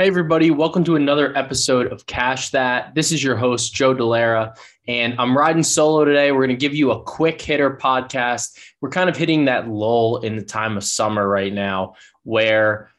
Hey, 0.00 0.06
everybody, 0.06 0.50
welcome 0.50 0.82
to 0.84 0.96
another 0.96 1.36
episode 1.36 1.92
of 1.92 2.06
Cash 2.06 2.52
That. 2.52 2.94
This 2.94 3.12
is 3.12 3.22
your 3.22 3.36
host, 3.36 3.74
Joe 3.74 3.94
Dellera, 3.94 4.56
and 4.88 5.14
I'm 5.18 5.36
riding 5.36 5.62
solo 5.62 6.06
today. 6.06 6.32
We're 6.32 6.46
going 6.46 6.48
to 6.48 6.56
give 6.56 6.74
you 6.74 6.92
a 6.92 7.02
quick 7.02 7.38
hitter 7.42 7.76
podcast. 7.76 8.58
We're 8.80 8.88
kind 8.88 9.10
of 9.10 9.16
hitting 9.18 9.44
that 9.44 9.68
lull 9.68 10.20
in 10.20 10.36
the 10.36 10.42
time 10.42 10.78
of 10.78 10.84
summer 10.84 11.28
right 11.28 11.52
now 11.52 11.96
where 12.22 12.90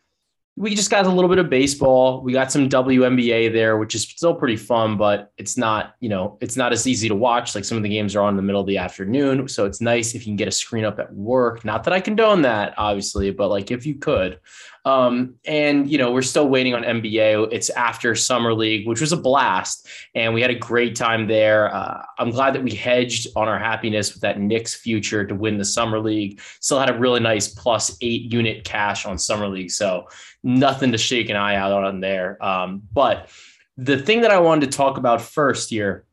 we 0.55 0.75
just 0.75 0.91
got 0.91 1.07
a 1.07 1.09
little 1.09 1.27
bit 1.27 1.39
of 1.39 1.49
baseball. 1.49 2.21
We 2.21 2.33
got 2.33 2.51
some 2.51 2.69
WNBA 2.69 3.51
there, 3.51 3.77
which 3.77 3.95
is 3.95 4.03
still 4.03 4.35
pretty 4.35 4.57
fun, 4.57 4.95
but 4.95 5.31
it's 5.37 5.57
not, 5.57 5.95
you 6.01 6.09
know, 6.09 6.37
it's 6.39 6.55
not 6.55 6.71
as 6.71 6.85
easy 6.85 7.07
to 7.07 7.15
watch. 7.15 7.55
Like 7.55 7.65
some 7.65 7.77
of 7.77 7.83
the 7.83 7.89
games 7.89 8.15
are 8.15 8.21
on 8.21 8.33
in 8.33 8.35
the 8.35 8.43
middle 8.43 8.61
of 8.61 8.67
the 8.67 8.77
afternoon. 8.77 9.47
So 9.47 9.65
it's 9.65 9.81
nice 9.81 10.13
if 10.13 10.21
you 10.21 10.31
can 10.31 10.35
get 10.35 10.49
a 10.49 10.51
screen 10.51 10.85
up 10.85 10.99
at 10.99 11.11
work. 11.11 11.65
Not 11.65 11.83
that 11.85 11.93
I 11.93 11.99
condone 11.99 12.43
that, 12.43 12.75
obviously, 12.77 13.31
but 13.31 13.47
like 13.47 13.71
if 13.71 13.87
you 13.87 13.95
could. 13.95 14.39
Um, 14.83 15.35
and 15.45 15.89
you 15.89 15.97
know, 15.97 16.11
we're 16.11 16.21
still 16.21 16.47
waiting 16.47 16.73
on 16.73 16.83
NBA. 16.83 17.49
It's 17.51 17.69
after 17.71 18.15
summer 18.15 18.53
league, 18.53 18.87
which 18.87 19.01
was 19.01 19.11
a 19.11 19.17
blast, 19.17 19.87
and 20.15 20.33
we 20.33 20.41
had 20.41 20.49
a 20.49 20.55
great 20.55 20.95
time 20.95 21.27
there. 21.27 21.73
Uh, 21.73 22.03
I'm 22.17 22.31
glad 22.31 22.55
that 22.55 22.63
we 22.63 22.71
hedged 22.71 23.27
on 23.35 23.47
our 23.47 23.59
happiness 23.59 24.13
with 24.13 24.21
that 24.21 24.39
Knicks 24.39 24.73
future 24.73 25.25
to 25.25 25.35
win 25.35 25.57
the 25.57 25.65
summer 25.65 25.99
league. 25.99 26.41
Still 26.59 26.79
had 26.79 26.89
a 26.89 26.97
really 26.97 27.19
nice 27.19 27.47
plus 27.47 27.95
eight 28.01 28.33
unit 28.33 28.63
cash 28.63 29.05
on 29.05 29.17
summer 29.17 29.47
league, 29.47 29.71
so 29.71 30.07
nothing 30.43 30.91
to 30.91 30.97
shake 30.97 31.29
an 31.29 31.35
eye 31.35 31.55
out 31.55 31.83
on 31.83 31.99
there. 31.99 32.43
Um, 32.43 32.81
but 32.91 33.29
the 33.77 33.97
thing 33.97 34.21
that 34.21 34.31
I 34.31 34.39
wanted 34.39 34.71
to 34.71 34.77
talk 34.77 34.97
about 34.97 35.21
first 35.21 35.69
here 35.69 36.05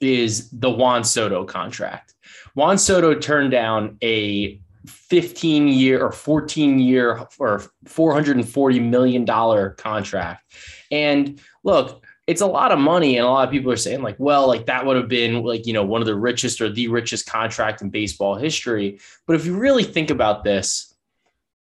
is 0.00 0.50
the 0.50 0.70
Juan 0.70 1.04
Soto 1.04 1.44
contract. 1.44 2.14
Juan 2.54 2.78
Soto 2.78 3.14
turned 3.14 3.50
down 3.50 3.98
a 4.02 4.60
15 4.86 5.68
year 5.68 6.04
or 6.04 6.12
14 6.12 6.78
year 6.78 7.24
or 7.38 7.62
440 7.86 8.80
million 8.80 9.24
dollar 9.24 9.70
contract. 9.70 10.54
And 10.90 11.40
look, 11.64 12.04
it's 12.28 12.42
a 12.42 12.46
lot 12.46 12.72
of 12.72 12.78
money 12.78 13.16
and 13.16 13.26
a 13.26 13.30
lot 13.30 13.48
of 13.48 13.50
people 13.50 13.72
are 13.72 13.76
saying 13.76 14.02
like 14.02 14.16
well 14.18 14.46
like 14.46 14.66
that 14.66 14.84
would 14.84 14.96
have 14.96 15.08
been 15.08 15.42
like 15.42 15.66
you 15.66 15.72
know 15.72 15.82
one 15.82 16.02
of 16.02 16.06
the 16.06 16.14
richest 16.14 16.60
or 16.60 16.68
the 16.68 16.86
richest 16.86 17.26
contract 17.26 17.80
in 17.80 17.88
baseball 17.88 18.36
history 18.36 19.00
but 19.26 19.34
if 19.34 19.46
you 19.46 19.56
really 19.56 19.82
think 19.82 20.10
about 20.10 20.44
this 20.44 20.94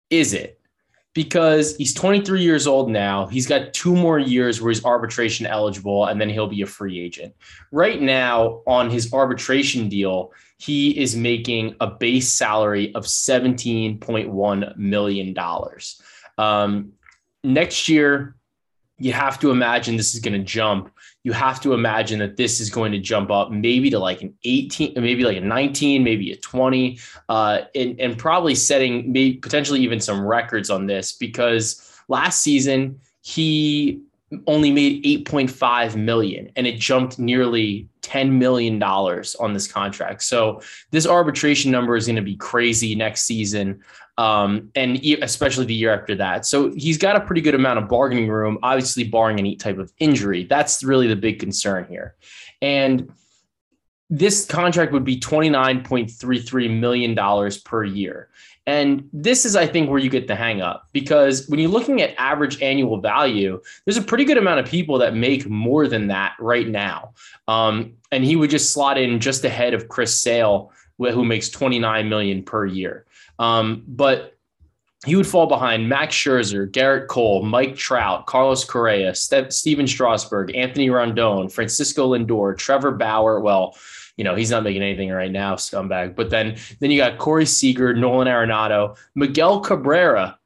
is 0.10 0.34
it 0.34 0.59
because 1.20 1.76
he's 1.76 1.94
23 1.94 2.42
years 2.42 2.66
old 2.66 2.90
now. 2.90 3.28
He's 3.28 3.46
got 3.46 3.74
two 3.74 3.94
more 3.94 4.20
years 4.20 4.62
where 4.62 4.72
he's 4.72 4.86
arbitration 4.86 5.46
eligible, 5.46 6.06
and 6.06 6.22
then 6.22 6.30
he'll 6.30 6.48
be 6.48 6.62
a 6.62 6.66
free 6.66 6.98
agent. 6.98 7.36
Right 7.74 8.02
now, 8.02 8.62
on 8.66 8.90
his 8.90 9.12
arbitration 9.12 9.90
deal, 9.90 10.32
he 10.60 10.98
is 10.98 11.18
making 11.18 11.76
a 11.82 11.88
base 11.88 12.32
salary 12.32 12.96
of 12.96 13.04
$17.1 13.04 14.78
million. 14.78 15.36
Um, 16.38 16.94
next 17.44 17.90
year, 17.90 18.38
you 19.00 19.14
have 19.14 19.40
to 19.40 19.52
imagine 19.52 19.96
this 19.98 20.14
is 20.14 20.20
going 20.20 20.38
to 20.38 20.44
jump. 20.44 20.92
You 21.24 21.32
have 21.32 21.60
to 21.62 21.74
imagine 21.74 22.20
that 22.20 22.38
this 22.38 22.60
is 22.60 22.70
going 22.70 22.92
to 22.92 23.00
jump 23.00 23.32
up 23.32 23.50
maybe 23.52 23.90
to 23.90 24.00
like 24.00 24.22
an 24.22 24.34
18, 24.44 24.94
maybe 24.96 25.24
like 25.24 25.38
a 25.38 25.42
19, 25.42 26.04
maybe 26.04 26.32
a 26.32 26.38
20, 26.38 27.00
uh, 27.30 27.62
and, 27.76 28.00
and 28.00 28.18
probably 28.18 28.56
setting 28.56 29.12
maybe 29.12 29.38
potentially 29.38 29.80
even 29.82 30.00
some 30.00 30.26
records 30.26 30.70
on 30.70 30.86
this 30.86 31.14
because 31.14 32.00
last 32.08 32.42
season 32.42 33.00
he 33.22 34.02
only 34.46 34.72
made 34.72 35.04
8.5 35.04 35.96
million 35.96 36.52
and 36.56 36.68
it 36.68 36.78
jumped 36.78 37.18
nearly 37.18 37.88
10 38.02 38.38
million 38.38 38.78
dollars 38.78 39.36
on 39.36 39.54
this 39.54 39.68
contract. 39.68 40.24
So 40.24 40.62
this 40.92 41.08
arbitration 41.08 41.72
number 41.72 41.96
is 41.96 42.06
going 42.06 42.16
to 42.16 42.22
be 42.22 42.36
crazy 42.36 42.96
next 42.96 43.24
season 43.24 43.82
um, 44.20 44.70
and 44.76 44.98
especially 45.22 45.66
the 45.66 45.74
year 45.74 45.94
after 45.94 46.14
that. 46.16 46.46
So 46.46 46.74
he's 46.76 46.98
got 46.98 47.16
a 47.16 47.22
pretty 47.22 47.40
good 47.40 47.56
amount 47.56 47.80
of 47.80 47.88
bargaining 47.88 48.28
room, 48.28 48.60
obviously, 48.62 49.06
barring 49.06 49.40
any 49.40 49.56
type 49.56 49.78
of 49.78 49.94
injury. 49.98 50.44
That's 50.44 50.84
really 50.84 51.08
the 51.08 51.16
big 51.16 51.40
concern 51.40 51.88
here. 51.90 52.16
And 52.62 53.14
this 54.10 54.46
contract 54.46 54.92
would 54.92 55.06
be 55.06 55.20
$29.33 55.20 56.80
million 56.80 57.52
per 57.64 57.84
year. 57.86 58.30
And 58.70 59.10
this 59.12 59.46
is, 59.46 59.56
I 59.56 59.66
think, 59.66 59.90
where 59.90 59.98
you 59.98 60.12
get 60.12 60.28
the 60.28 60.36
hang 60.36 60.62
up 60.62 60.90
because 60.94 61.50
when 61.50 61.60
you're 61.60 61.72
looking 61.72 62.04
at 62.04 62.14
average 62.20 62.62
annual 62.62 63.02
value, 63.02 63.60
there's 63.84 63.98
a 63.98 64.02
pretty 64.04 64.26
good 64.26 64.38
amount 64.38 64.60
of 64.60 64.68
people 64.68 65.00
that 65.00 65.16
make 65.16 65.50
more 65.50 65.88
than 65.88 66.06
that 66.10 66.36
right 66.38 66.68
now. 66.68 67.16
Um, 67.48 67.94
and 68.12 68.24
he 68.24 68.36
would 68.36 68.52
just 68.52 68.72
slot 68.72 69.00
in 69.00 69.20
just 69.20 69.44
ahead 69.44 69.74
of 69.74 69.88
Chris 69.88 70.16
Sale, 70.16 70.72
who 71.00 71.26
makes 71.26 71.50
29 71.50 72.08
million 72.10 72.44
per 72.44 72.64
year. 72.64 73.08
Um, 73.40 73.84
but 73.88 74.38
he 75.04 75.16
would 75.16 75.26
fall 75.26 75.48
behind 75.48 75.90
Max 75.90 76.16
Scherzer, 76.16 76.70
Gerrit 76.70 77.08
Cole, 77.08 77.42
Mike 77.42 77.76
Trout, 77.76 78.28
Carlos 78.28 78.64
Correa, 78.66 79.16
Ste- 79.16 79.52
Stephen 79.52 79.88
Strasburg, 79.88 80.56
Anthony 80.56 80.90
Rendon, 80.90 81.52
Francisco 81.52 82.16
Lindor, 82.16 82.56
Trevor 82.56 82.92
Bauer. 82.92 83.40
Well, 83.40 83.76
you 84.20 84.26
know 84.26 84.36
he's 84.36 84.52
not 84.52 84.64
making 84.64 84.84
anything 84.84 85.10
right 85.10 85.32
now, 85.32 85.56
scumbag. 85.56 86.14
But 86.14 86.30
then 86.30 86.58
then 86.82 86.92
you 86.92 86.98
got 86.98 87.18
Corey 87.18 87.46
Seager, 87.46 87.94
Nolan 87.94 88.28
Arenado, 88.28 88.98
Miguel 89.16 89.62
Cabrera, 89.62 90.38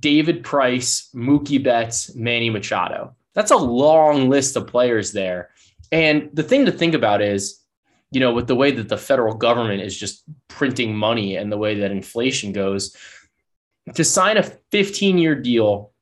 David 0.00 0.42
Price, 0.42 1.08
Mookie 1.14 1.62
Betts, 1.62 2.12
Manny 2.16 2.50
Machado. 2.50 3.14
That's 3.32 3.52
a 3.52 3.56
long 3.56 4.28
list 4.28 4.56
of 4.56 4.66
players 4.66 5.12
there. 5.12 5.50
And 5.92 6.30
the 6.32 6.42
thing 6.42 6.66
to 6.66 6.72
think 6.72 6.94
about 6.94 7.22
is 7.22 7.60
you 8.10 8.20
know, 8.20 8.32
with 8.32 8.48
the 8.48 8.54
way 8.54 8.70
that 8.70 8.88
the 8.88 8.96
federal 8.96 9.34
government 9.34 9.82
is 9.82 9.96
just 9.96 10.24
printing 10.48 10.96
money 10.96 11.36
and 11.36 11.50
the 11.50 11.58
way 11.58 11.80
that 11.80 11.90
inflation 11.90 12.52
goes, 12.52 12.96
to 13.94 14.04
sign 14.04 14.36
a 14.36 14.42
15 14.42 15.18
year 15.18 15.34
deal 15.34 15.92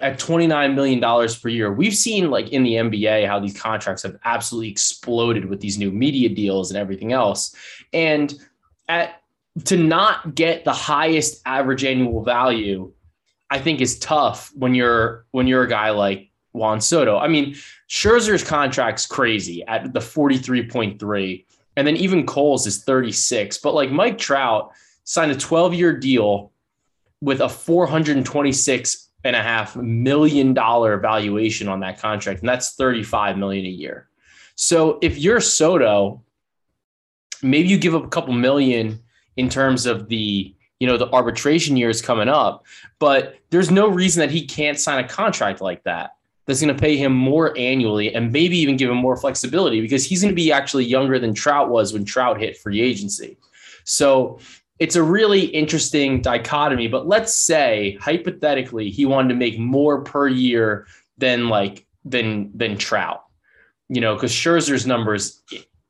at 0.00 0.18
$29 0.18 0.74
million 0.74 1.28
per 1.40 1.48
year, 1.48 1.72
we've 1.72 1.94
seen 1.94 2.30
like 2.30 2.50
in 2.50 2.62
the 2.62 2.74
NBA 2.74 3.26
how 3.26 3.38
these 3.38 3.58
contracts 3.58 4.02
have 4.02 4.16
absolutely 4.24 4.70
exploded 4.70 5.44
with 5.44 5.60
these 5.60 5.78
new 5.78 5.90
media 5.90 6.28
deals 6.28 6.70
and 6.70 6.78
everything 6.78 7.12
else. 7.12 7.54
And 7.92 8.34
at 8.88 9.22
to 9.64 9.76
not 9.76 10.34
get 10.34 10.64
the 10.64 10.72
highest 10.72 11.42
average 11.44 11.84
annual 11.84 12.22
value, 12.22 12.92
I 13.50 13.58
think 13.58 13.80
is 13.80 13.98
tough 13.98 14.52
when 14.54 14.74
you're 14.74 15.26
when 15.30 15.46
you're 15.46 15.62
a 15.62 15.68
guy 15.68 15.90
like 15.90 16.30
Juan 16.52 16.80
Soto. 16.80 17.18
I 17.18 17.28
mean, 17.28 17.54
Scherzer's 17.88 18.44
contract's 18.44 19.06
crazy 19.06 19.64
at 19.66 19.92
the 19.92 20.00
43.3. 20.00 21.44
And 21.76 21.86
then 21.86 21.96
even 21.96 22.26
Cole's 22.26 22.66
is 22.66 22.84
36. 22.84 23.58
But 23.58 23.74
like 23.74 23.90
Mike 23.90 24.18
Trout 24.18 24.72
signed 25.04 25.30
a 25.30 25.36
12 25.36 25.74
year 25.74 25.96
deal 25.96 26.52
with 27.20 27.40
a 27.40 27.48
426 27.48 29.07
and 29.24 29.34
a 29.34 29.42
half 29.42 29.76
million 29.76 30.54
dollar 30.54 30.96
valuation 30.98 31.68
on 31.68 31.80
that 31.80 31.98
contract. 31.98 32.40
And 32.40 32.48
that's 32.48 32.74
35 32.74 33.36
million 33.36 33.66
a 33.66 33.70
year. 33.70 34.08
So 34.54 34.98
if 35.02 35.18
you're 35.18 35.40
Soto, 35.40 36.22
maybe 37.42 37.68
you 37.68 37.78
give 37.78 37.94
up 37.94 38.04
a 38.04 38.08
couple 38.08 38.32
million 38.34 39.00
in 39.36 39.48
terms 39.48 39.86
of 39.86 40.08
the 40.08 40.54
you 40.80 40.86
know 40.86 40.96
the 40.96 41.10
arbitration 41.12 41.76
years 41.76 42.00
coming 42.00 42.28
up 42.28 42.64
but 43.00 43.36
there's 43.50 43.70
no 43.70 43.88
reason 43.88 44.20
that 44.20 44.30
he 44.30 44.46
can't 44.46 44.78
sign 44.78 45.04
a 45.04 45.08
contract 45.08 45.60
like 45.60 45.82
that 45.82 46.12
that's 46.48 46.62
going 46.62 46.74
to 46.74 46.80
pay 46.80 46.96
him 46.96 47.12
more 47.12 47.56
annually 47.58 48.14
and 48.14 48.32
maybe 48.32 48.56
even 48.56 48.76
give 48.76 48.90
him 48.90 48.96
more 48.96 49.16
flexibility 49.16 49.82
because 49.82 50.04
he's 50.04 50.22
going 50.22 50.32
to 50.32 50.36
be 50.36 50.50
actually 50.50 50.84
younger 50.84 51.18
than 51.18 51.34
Trout 51.34 51.68
was 51.68 51.92
when 51.92 52.06
Trout 52.06 52.40
hit 52.40 52.56
free 52.56 52.80
agency. 52.80 53.36
So 53.84 54.38
it's 54.78 54.96
a 54.96 55.02
really 55.02 55.44
interesting 55.46 56.20
dichotomy. 56.20 56.88
But 56.88 57.06
let's 57.06 57.34
say 57.34 57.98
hypothetically 58.00 58.90
he 58.90 59.06
wanted 59.06 59.28
to 59.28 59.34
make 59.34 59.58
more 59.58 60.02
per 60.02 60.28
year 60.28 60.86
than 61.18 61.48
like 61.48 61.86
than 62.04 62.50
than 62.56 62.76
Trout, 62.76 63.24
you 63.88 64.00
know, 64.00 64.14
because 64.14 64.32
Scherzer's 64.32 64.86
numbers 64.86 65.42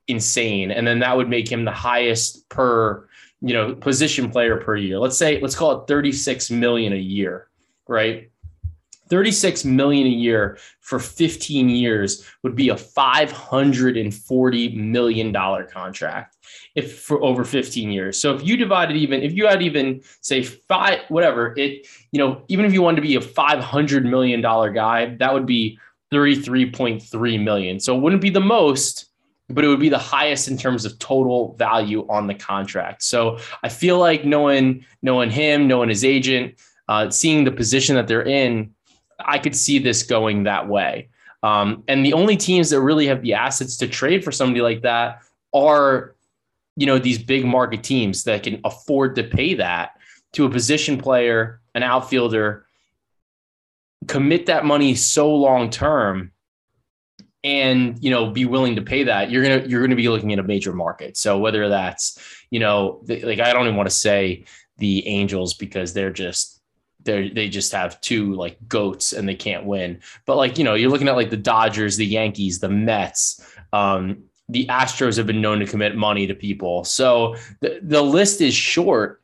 insane, 0.06 0.70
and 0.70 0.86
then 0.86 1.00
that 1.00 1.16
would 1.16 1.28
make 1.28 1.50
him 1.50 1.64
the 1.64 1.72
highest 1.72 2.48
per 2.48 3.06
you 3.40 3.52
know 3.52 3.74
position 3.74 4.30
player 4.30 4.56
per 4.56 4.76
year. 4.76 4.98
Let's 4.98 5.18
say 5.18 5.40
let's 5.40 5.54
call 5.54 5.82
it 5.82 5.86
36 5.86 6.50
million 6.50 6.92
a 6.92 6.96
year, 6.96 7.48
right? 7.86 8.30
36 9.08 9.64
million 9.64 10.06
a 10.06 10.10
year 10.10 10.58
for 10.80 10.98
15 10.98 11.68
years 11.68 12.26
would 12.42 12.54
be 12.54 12.68
a 12.68 12.76
540 12.76 14.76
million 14.76 15.32
dollar 15.32 15.64
contract 15.64 16.36
if 16.74 17.00
for 17.00 17.22
over 17.22 17.44
15 17.44 17.90
years. 17.90 18.20
So 18.20 18.34
if 18.34 18.46
you 18.46 18.56
divided 18.56 18.96
even 18.96 19.22
if 19.22 19.32
you 19.32 19.46
had 19.46 19.62
even 19.62 20.02
say 20.20 20.42
five 20.42 21.00
whatever 21.08 21.54
it 21.56 21.86
you 22.12 22.18
know 22.18 22.42
even 22.48 22.64
if 22.64 22.72
you 22.72 22.82
wanted 22.82 22.96
to 22.96 23.02
be 23.02 23.16
a 23.16 23.20
500 23.20 24.04
million 24.04 24.40
dollar 24.40 24.70
guy 24.70 25.16
that 25.16 25.32
would 25.32 25.46
be 25.46 25.78
33.3 26.12 27.42
million. 27.42 27.80
So 27.80 27.96
it 27.96 28.00
wouldn't 28.00 28.22
be 28.22 28.30
the 28.30 28.40
most 28.40 29.06
but 29.50 29.64
it 29.64 29.68
would 29.68 29.80
be 29.80 29.88
the 29.88 29.98
highest 29.98 30.48
in 30.48 30.58
terms 30.58 30.84
of 30.84 30.98
total 30.98 31.54
value 31.54 32.06
on 32.08 32.26
the 32.26 32.34
contract. 32.34 33.02
So 33.02 33.38
I 33.62 33.68
feel 33.68 33.98
like 33.98 34.24
knowing 34.24 34.84
knowing 35.02 35.30
him, 35.30 35.66
knowing 35.66 35.88
his 35.88 36.04
agent, 36.04 36.56
uh, 36.88 37.10
seeing 37.10 37.44
the 37.44 37.52
position 37.52 37.96
that 37.96 38.08
they're 38.08 38.26
in, 38.26 38.74
I 39.18 39.38
could 39.38 39.56
see 39.56 39.78
this 39.78 40.02
going 40.02 40.44
that 40.44 40.68
way. 40.68 41.08
Um, 41.42 41.84
and 41.88 42.04
the 42.04 42.14
only 42.14 42.36
teams 42.36 42.70
that 42.70 42.80
really 42.80 43.06
have 43.06 43.22
the 43.22 43.34
assets 43.34 43.76
to 43.78 43.88
trade 43.88 44.24
for 44.24 44.32
somebody 44.32 44.60
like 44.60 44.82
that 44.82 45.22
are, 45.54 46.14
you 46.76 46.86
know, 46.86 46.98
these 46.98 47.18
big 47.18 47.44
market 47.44 47.82
teams 47.82 48.24
that 48.24 48.42
can 48.42 48.60
afford 48.64 49.14
to 49.16 49.24
pay 49.24 49.54
that 49.54 49.92
to 50.32 50.44
a 50.44 50.50
position 50.50 50.98
player, 50.98 51.60
an 51.74 51.82
outfielder, 51.82 52.66
commit 54.06 54.46
that 54.46 54.64
money 54.64 54.94
so 54.94 55.34
long 55.34 55.70
term 55.70 56.32
and 57.44 58.02
you 58.02 58.10
know 58.10 58.30
be 58.30 58.44
willing 58.44 58.74
to 58.76 58.82
pay 58.82 59.04
that 59.04 59.30
you're 59.30 59.42
gonna 59.42 59.66
you're 59.66 59.80
gonna 59.80 59.94
be 59.94 60.08
looking 60.08 60.32
at 60.32 60.38
a 60.38 60.42
major 60.42 60.72
market 60.72 61.16
so 61.16 61.38
whether 61.38 61.68
that's 61.68 62.18
you 62.50 62.58
know 62.58 63.00
like 63.06 63.38
i 63.38 63.52
don't 63.52 63.64
even 63.64 63.76
want 63.76 63.88
to 63.88 63.94
say 63.94 64.44
the 64.78 65.06
angels 65.06 65.54
because 65.54 65.92
they're 65.92 66.12
just 66.12 66.57
they 67.08 67.30
they 67.30 67.48
just 67.48 67.72
have 67.72 68.00
two 68.00 68.34
like 68.34 68.56
goats 68.68 69.12
and 69.12 69.28
they 69.28 69.34
can't 69.34 69.64
win 69.64 69.98
but 70.26 70.36
like 70.36 70.58
you 70.58 70.64
know 70.64 70.74
you're 70.74 70.90
looking 70.90 71.08
at 71.08 71.16
like 71.16 71.30
the 71.30 71.36
dodgers 71.36 71.96
the 71.96 72.06
yankees 72.06 72.60
the 72.60 72.68
mets 72.68 73.44
um, 73.72 74.22
the 74.48 74.66
astros 74.66 75.16
have 75.16 75.26
been 75.26 75.40
known 75.40 75.58
to 75.58 75.66
commit 75.66 75.96
money 75.96 76.26
to 76.26 76.34
people 76.34 76.84
so 76.84 77.34
the, 77.60 77.80
the 77.82 78.02
list 78.02 78.40
is 78.40 78.54
short 78.54 79.20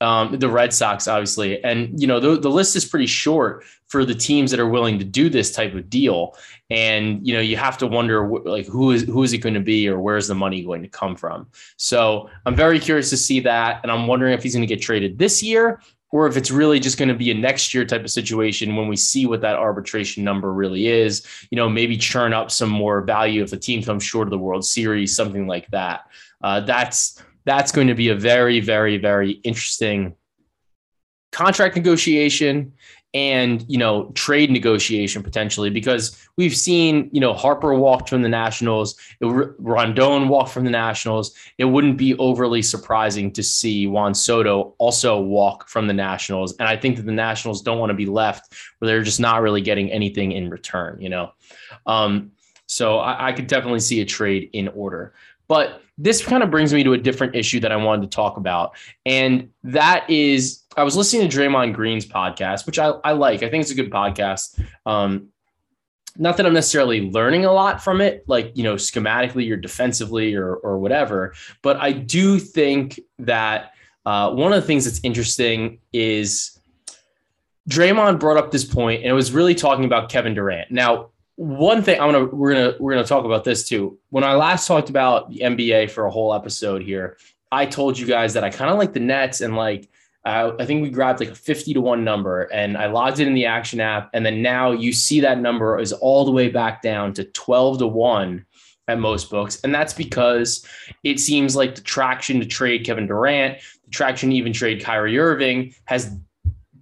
um, 0.00 0.38
the 0.38 0.48
Red 0.48 0.72
Sox, 0.72 1.08
obviously. 1.08 1.62
And, 1.64 2.00
you 2.00 2.06
know, 2.06 2.20
the, 2.20 2.38
the 2.38 2.50
list 2.50 2.76
is 2.76 2.84
pretty 2.84 3.06
short 3.06 3.64
for 3.88 4.04
the 4.04 4.14
teams 4.14 4.50
that 4.50 4.60
are 4.60 4.68
willing 4.68 4.98
to 4.98 5.04
do 5.04 5.28
this 5.28 5.50
type 5.50 5.74
of 5.74 5.90
deal. 5.90 6.36
And, 6.70 7.26
you 7.26 7.34
know, 7.34 7.40
you 7.40 7.56
have 7.56 7.78
to 7.78 7.86
wonder 7.86 8.28
like 8.28 8.66
who 8.66 8.92
is, 8.92 9.02
who 9.02 9.22
is 9.22 9.32
it 9.32 9.38
going 9.38 9.54
to 9.54 9.60
be 9.60 9.88
or 9.88 9.98
where's 9.98 10.28
the 10.28 10.34
money 10.34 10.62
going 10.62 10.82
to 10.82 10.88
come 10.88 11.16
from? 11.16 11.48
So 11.76 12.30
I'm 12.46 12.54
very 12.54 12.78
curious 12.78 13.10
to 13.10 13.16
see 13.16 13.40
that. 13.40 13.80
And 13.82 13.90
I'm 13.90 14.06
wondering 14.06 14.34
if 14.34 14.42
he's 14.42 14.54
going 14.54 14.66
to 14.66 14.72
get 14.72 14.80
traded 14.80 15.18
this 15.18 15.42
year 15.42 15.80
or 16.10 16.26
if 16.26 16.36
it's 16.36 16.50
really 16.50 16.80
just 16.80 16.98
going 16.98 17.08
to 17.08 17.14
be 17.14 17.30
a 17.30 17.34
next 17.34 17.74
year 17.74 17.84
type 17.84 18.02
of 18.02 18.10
situation 18.10 18.76
when 18.76 18.88
we 18.88 18.96
see 18.96 19.26
what 19.26 19.42
that 19.42 19.56
arbitration 19.56 20.24
number 20.24 20.52
really 20.52 20.86
is, 20.86 21.26
you 21.50 21.56
know, 21.56 21.68
maybe 21.68 21.96
churn 21.96 22.32
up 22.32 22.50
some 22.50 22.70
more 22.70 23.02
value 23.02 23.42
if 23.42 23.50
the 23.50 23.56
team 23.58 23.82
comes 23.82 24.02
short 24.02 24.26
of 24.26 24.30
the 24.30 24.38
World 24.38 24.64
Series, 24.64 25.14
something 25.14 25.46
like 25.46 25.66
that. 25.68 26.06
Uh, 26.42 26.60
that's 26.60 27.22
that's 27.44 27.72
going 27.72 27.88
to 27.88 27.94
be 27.94 28.08
a 28.08 28.14
very, 28.14 28.60
very, 28.60 28.98
very 28.98 29.32
interesting 29.32 30.14
contract 31.32 31.76
negotiation 31.76 32.72
and 33.14 33.64
you 33.68 33.78
know 33.78 34.10
trade 34.14 34.50
negotiation 34.50 35.22
potentially 35.22 35.70
because 35.70 36.28
we've 36.36 36.54
seen 36.54 37.08
you 37.12 37.20
know 37.20 37.32
Harper 37.32 37.74
walked 37.74 38.08
from 38.10 38.22
the 38.22 38.28
Nationals, 38.28 38.96
Rendon 39.22 40.28
walked 40.28 40.50
from 40.50 40.64
the 40.64 40.70
Nationals. 40.70 41.34
It 41.56 41.64
wouldn't 41.64 41.96
be 41.96 42.14
overly 42.18 42.62
surprising 42.62 43.32
to 43.32 43.42
see 43.42 43.86
Juan 43.86 44.14
Soto 44.14 44.74
also 44.78 45.20
walk 45.20 45.68
from 45.68 45.86
the 45.86 45.94
Nationals, 45.94 46.54
and 46.58 46.68
I 46.68 46.76
think 46.76 46.96
that 46.96 47.06
the 47.06 47.12
Nationals 47.12 47.62
don't 47.62 47.78
want 47.78 47.90
to 47.90 47.94
be 47.94 48.06
left 48.06 48.54
where 48.78 48.86
they're 48.88 49.02
just 49.02 49.20
not 49.20 49.42
really 49.42 49.62
getting 49.62 49.90
anything 49.90 50.32
in 50.32 50.50
return. 50.50 51.00
You 51.00 51.08
know, 51.08 51.32
um, 51.86 52.32
so 52.66 52.98
I, 52.98 53.28
I 53.28 53.32
could 53.32 53.46
definitely 53.46 53.80
see 53.80 54.00
a 54.00 54.04
trade 54.04 54.50
in 54.52 54.68
order. 54.68 55.14
But 55.48 55.82
this 55.96 56.24
kind 56.24 56.42
of 56.42 56.50
brings 56.50 56.72
me 56.72 56.84
to 56.84 56.92
a 56.92 56.98
different 56.98 57.34
issue 57.34 57.58
that 57.60 57.72
I 57.72 57.76
wanted 57.76 58.02
to 58.02 58.14
talk 58.14 58.36
about. 58.36 58.76
And 59.04 59.50
that 59.64 60.08
is, 60.08 60.62
I 60.78 60.84
was 60.84 60.96
listening 60.96 61.28
to 61.28 61.36
Draymond 61.36 61.74
Green's 61.74 62.06
podcast, 62.06 62.64
which 62.64 62.78
I, 62.78 62.90
I 63.02 63.10
like. 63.12 63.42
I 63.42 63.50
think 63.50 63.62
it's 63.62 63.72
a 63.72 63.74
good 63.74 63.90
podcast. 63.90 64.62
Um, 64.86 65.30
not 66.16 66.36
that 66.36 66.46
I'm 66.46 66.54
necessarily 66.54 67.10
learning 67.10 67.44
a 67.44 67.52
lot 67.52 67.82
from 67.82 68.00
it, 68.00 68.22
like, 68.28 68.56
you 68.56 68.62
know, 68.62 68.74
schematically 68.74 69.50
or 69.50 69.56
defensively 69.56 70.36
or, 70.36 70.54
or 70.54 70.78
whatever, 70.78 71.34
but 71.62 71.78
I 71.78 71.90
do 71.90 72.38
think 72.38 73.00
that 73.18 73.72
uh, 74.06 74.30
one 74.32 74.52
of 74.52 74.62
the 74.62 74.66
things 74.66 74.84
that's 74.84 75.00
interesting 75.02 75.80
is 75.92 76.60
Draymond 77.68 78.20
brought 78.20 78.36
up 78.36 78.52
this 78.52 78.64
point, 78.64 79.02
and 79.02 79.10
it 79.10 79.14
was 79.14 79.32
really 79.32 79.56
talking 79.56 79.84
about 79.84 80.10
Kevin 80.10 80.34
Durant. 80.34 80.70
Now, 80.70 81.10
one 81.34 81.82
thing 81.82 82.00
I'm 82.00 82.12
gonna 82.12 82.24
we're 82.24 82.54
gonna 82.54 82.74
we're 82.80 82.94
gonna 82.94 83.06
talk 83.06 83.24
about 83.24 83.44
this 83.44 83.68
too. 83.68 83.98
When 84.10 84.24
I 84.24 84.34
last 84.34 84.66
talked 84.66 84.90
about 84.90 85.30
the 85.30 85.40
NBA 85.40 85.90
for 85.90 86.06
a 86.06 86.10
whole 86.10 86.32
episode 86.32 86.82
here, 86.82 87.18
I 87.52 87.66
told 87.66 87.98
you 87.98 88.06
guys 88.06 88.34
that 88.34 88.44
I 88.44 88.50
kind 88.50 88.70
of 88.70 88.78
like 88.78 88.92
the 88.92 89.00
Nets 89.00 89.40
and 89.40 89.54
like 89.54 89.88
uh, 90.28 90.56
I 90.58 90.66
think 90.66 90.82
we 90.82 90.90
grabbed 90.90 91.20
like 91.20 91.30
a 91.30 91.34
50 91.34 91.74
to 91.74 91.80
1 91.80 92.04
number 92.04 92.42
and 92.44 92.76
I 92.76 92.86
logged 92.86 93.20
it 93.20 93.26
in 93.26 93.34
the 93.34 93.46
action 93.46 93.80
app. 93.80 94.10
And 94.12 94.24
then 94.24 94.42
now 94.42 94.72
you 94.72 94.92
see 94.92 95.20
that 95.20 95.38
number 95.38 95.78
is 95.78 95.92
all 95.92 96.24
the 96.24 96.30
way 96.30 96.48
back 96.48 96.82
down 96.82 97.14
to 97.14 97.24
12 97.24 97.78
to 97.78 97.86
1 97.86 98.44
at 98.88 98.98
most 98.98 99.30
books. 99.30 99.60
And 99.62 99.74
that's 99.74 99.92
because 99.92 100.66
it 101.04 101.20
seems 101.20 101.56
like 101.56 101.74
the 101.74 101.80
traction 101.80 102.40
to 102.40 102.46
trade 102.46 102.84
Kevin 102.84 103.06
Durant, 103.06 103.58
the 103.84 103.90
traction 103.90 104.30
to 104.30 104.36
even 104.36 104.52
trade 104.52 104.82
Kyrie 104.82 105.18
Irving 105.18 105.74
has 105.86 106.16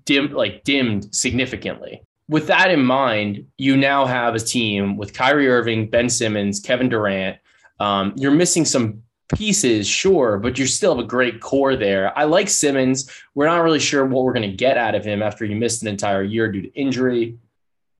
dimmed 0.05 0.33
like 0.33 0.63
dimmed 0.65 1.15
significantly 1.15 2.03
with 2.29 2.49
that 2.49 2.71
in 2.71 2.85
mind, 2.85 3.47
you 3.57 3.77
now 3.77 4.05
have 4.05 4.35
a 4.35 4.41
team 4.41 4.97
with 4.97 5.15
Kyrie 5.15 5.49
Irving, 5.49 5.89
Ben 5.89 6.09
Simmons, 6.09 6.61
Kevin 6.61 6.89
Durant. 6.89 7.39
Um, 7.79 8.15
you're 8.17 8.33
missing 8.33 8.65
some 8.65 9.03
pieces, 9.35 9.87
sure, 9.87 10.39
but 10.39 10.59
you 10.59 10.67
still 10.67 10.95
have 10.95 11.05
a 11.05 11.09
great 11.09 11.41
core 11.41 11.77
there. 11.77 12.17
I 12.17 12.25
like 12.25 12.49
Simmons. 12.49 13.11
We're 13.35 13.47
not 13.47 13.63
really 13.63 13.81
sure 13.81 14.05
what 14.05 14.25
we're 14.25 14.33
going 14.33 14.51
to 14.51 14.57
get 14.57 14.77
out 14.77 14.95
of 14.95 15.05
him 15.05 15.23
after 15.23 15.45
he 15.45 15.55
missed 15.55 15.83
an 15.83 15.89
entire 15.89 16.23
year 16.23 16.51
due 16.51 16.63
to 16.63 16.73
injury 16.75 17.39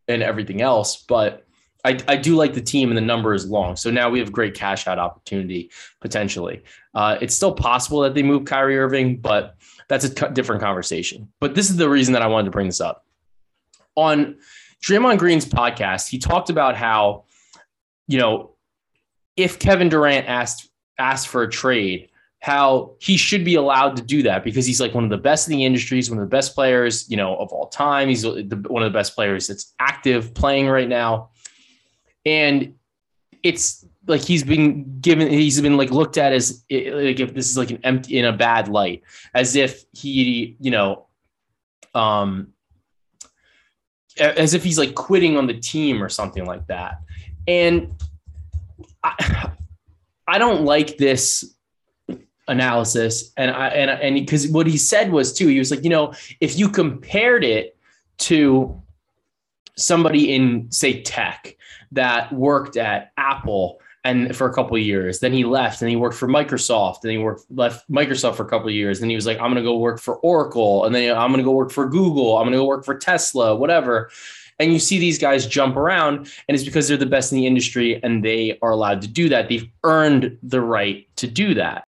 and 0.09 0.23
everything 0.23 0.63
else. 0.63 0.97
But 1.03 1.45
I, 1.85 1.99
I 2.09 2.17
do 2.17 2.37
like 2.37 2.55
the 2.55 2.61
team 2.61 2.89
and 2.89 2.97
the 2.97 3.03
number 3.03 3.35
is 3.35 3.47
long. 3.47 3.77
So 3.77 3.91
now 3.91 4.11
we 4.11 4.19
have 4.19 4.33
great 4.33 4.55
cash 4.55 4.87
out 4.87 4.99
opportunity 4.99 5.71
potentially. 6.01 6.63
Uh, 6.95 7.19
it's 7.21 7.35
still 7.35 7.53
possible 7.55 8.01
that 8.01 8.15
they 8.15 8.23
move 8.23 8.45
Kyrie 8.45 8.79
Irving, 8.79 9.19
but 9.19 9.57
that's 9.89 10.05
a 10.05 10.31
different 10.31 10.63
conversation. 10.63 11.33
But 11.41 11.55
this 11.55 11.71
is 11.71 11.77
the 11.77 11.89
reason 11.89 12.13
that 12.15 12.23
I 12.23 12.27
wanted 12.27 12.47
to 12.47 12.51
bring 12.51 12.67
this 12.67 12.81
up 12.81 13.07
on 13.97 14.37
Draymond 14.83 15.19
Green's 15.19 15.47
podcast, 15.47 16.09
he 16.09 16.19
talked 16.19 16.51
about 16.51 16.77
how, 16.77 17.25
you 18.07 18.19
know, 18.19 18.53
if 19.37 19.59
Kevin 19.59 19.89
Durant 19.89 20.29
asked 20.29 20.71
asked 20.99 21.29
for 21.29 21.43
a 21.43 21.51
trade, 21.51 22.11
how 22.41 22.95
he 23.01 23.17
should 23.17 23.45
be 23.45 23.57
allowed 23.57 23.97
to 23.97 24.03
do 24.03 24.23
that 24.23 24.45
because 24.45 24.65
he's 24.67 24.81
like 24.81 24.95
one 24.95 25.03
of 25.03 25.11
the 25.11 25.17
best 25.17 25.49
in 25.49 25.57
the 25.57 25.65
industry. 25.65 25.97
He's 25.97 26.11
one 26.11 26.19
of 26.21 26.25
the 26.25 26.31
best 26.31 26.55
players, 26.55 27.11
you 27.11 27.17
know, 27.17 27.35
of 27.37 27.49
all 27.49 27.67
time. 27.67 28.09
He's 28.09 28.23
the, 28.23 28.65
one 28.69 28.85
of 28.85 28.93
the 28.93 28.97
best 28.97 29.15
players 29.15 29.49
that's 29.49 29.75
active 29.81 30.33
playing 30.33 30.69
right 30.69 30.89
now. 30.89 31.31
And 32.25 32.75
it's 33.43 33.85
like 34.07 34.21
he's 34.21 34.45
been 34.45 35.01
given, 35.01 35.29
he's 35.29 35.61
been 35.61 35.77
like 35.77 35.91
looked 35.91 36.19
at 36.19 36.33
as 36.33 36.63
like 36.71 37.19
if 37.19 37.35
this 37.35 37.51
is 37.51 37.59
like 37.59 37.71
an 37.71 37.81
empty 37.83 38.19
in 38.19 38.25
a 38.25 38.33
bad 38.33 38.69
light, 38.69 39.03
as 39.35 39.57
if 39.57 39.85
he, 39.93 40.57
you 40.61 40.71
know, 40.71 41.07
um, 41.95 42.53
as 44.21 44.55
if 44.55 44.63
he's 44.63 44.79
like 44.79 44.95
quitting 44.95 45.37
on 45.37 45.47
the 45.49 45.55
team 45.55 46.01
or 46.01 46.09
something 46.09 46.45
like 46.45 46.67
that. 46.69 47.01
And 47.49 48.01
I, 49.03 49.51
I 50.27 50.39
don't 50.39 50.65
like 50.65 50.97
this 50.99 51.55
analysis. 52.49 53.33
And 53.37 53.51
I 53.51 53.69
and 53.69 53.91
and 53.91 54.15
because 54.15 54.49
what 54.49 54.67
he 54.67 54.79
said 54.79 55.13
was 55.13 55.33
too, 55.33 55.49
he 55.49 55.59
was 55.59 55.71
like, 55.71 55.85
you 55.85 55.91
know, 55.91 56.15
if 56.41 56.59
you 56.59 56.69
compared 56.69 57.45
it 57.45 57.77
to 58.19 58.83
somebody 59.77 60.35
in 60.35 60.71
say 60.71 61.03
tech 61.03 61.57
that 61.93 62.33
worked 62.33 62.77
at 62.77 63.13
Apple 63.17 63.79
and 64.05 64.37
for 64.37 64.49
a 64.49 64.55
couple 64.55 64.79
years. 64.79 65.19
Then 65.19 65.33
he 65.33 65.45
left 65.45 65.83
and 65.83 65.91
he 65.91 65.97
worked 65.97 66.17
for 66.17 66.29
Microsoft 66.29 67.03
and 67.03 67.11
he 67.11 67.19
worked 67.19 67.45
left 67.51 67.91
Microsoft 67.91 68.37
for 68.37 68.45
a 68.45 68.49
couple 68.49 68.71
years. 68.71 69.01
Then 69.01 69.11
he 69.11 69.17
was 69.17 69.27
like, 69.27 69.39
I'm 69.39 69.53
going 69.53 69.57
to 69.57 69.63
go 69.63 69.79
work 69.79 70.01
for 70.01 70.17
Oracle 70.19 70.85
and 70.85 70.95
then 70.95 71.17
I'm 71.17 71.31
going 71.31 71.39
to 71.39 71.45
go 71.45 71.53
work 71.53 71.73
for 71.73 71.89
Google. 71.89 72.39
I'm 72.39 72.45
going 72.45 72.53
to 72.53 72.59
go 72.59 72.67
work 72.67 72.85
for 72.85 72.97
Tesla, 72.97 73.57
whatever. 73.57 74.11
And 74.59 74.73
you 74.73 74.79
see 74.79 74.99
these 74.99 75.19
guys 75.19 75.47
jump 75.47 75.77
around, 75.77 76.33
and 76.49 76.55
it's 76.55 76.65
because 76.65 76.89
they're 76.89 76.97
the 76.97 77.07
best 77.07 77.33
in 77.33 77.37
the 77.37 77.47
industry 77.47 78.01
and 78.03 78.25
they 78.25 78.59
are 78.63 78.71
allowed 78.71 79.03
to 79.03 79.09
do 79.09 79.29
that. 79.29 79.49
They've 79.49 79.69
earned 79.85 80.39
the 80.43 80.61
right 80.61 81.07
to 81.17 81.27
do 81.27 81.55
that. 81.55 81.85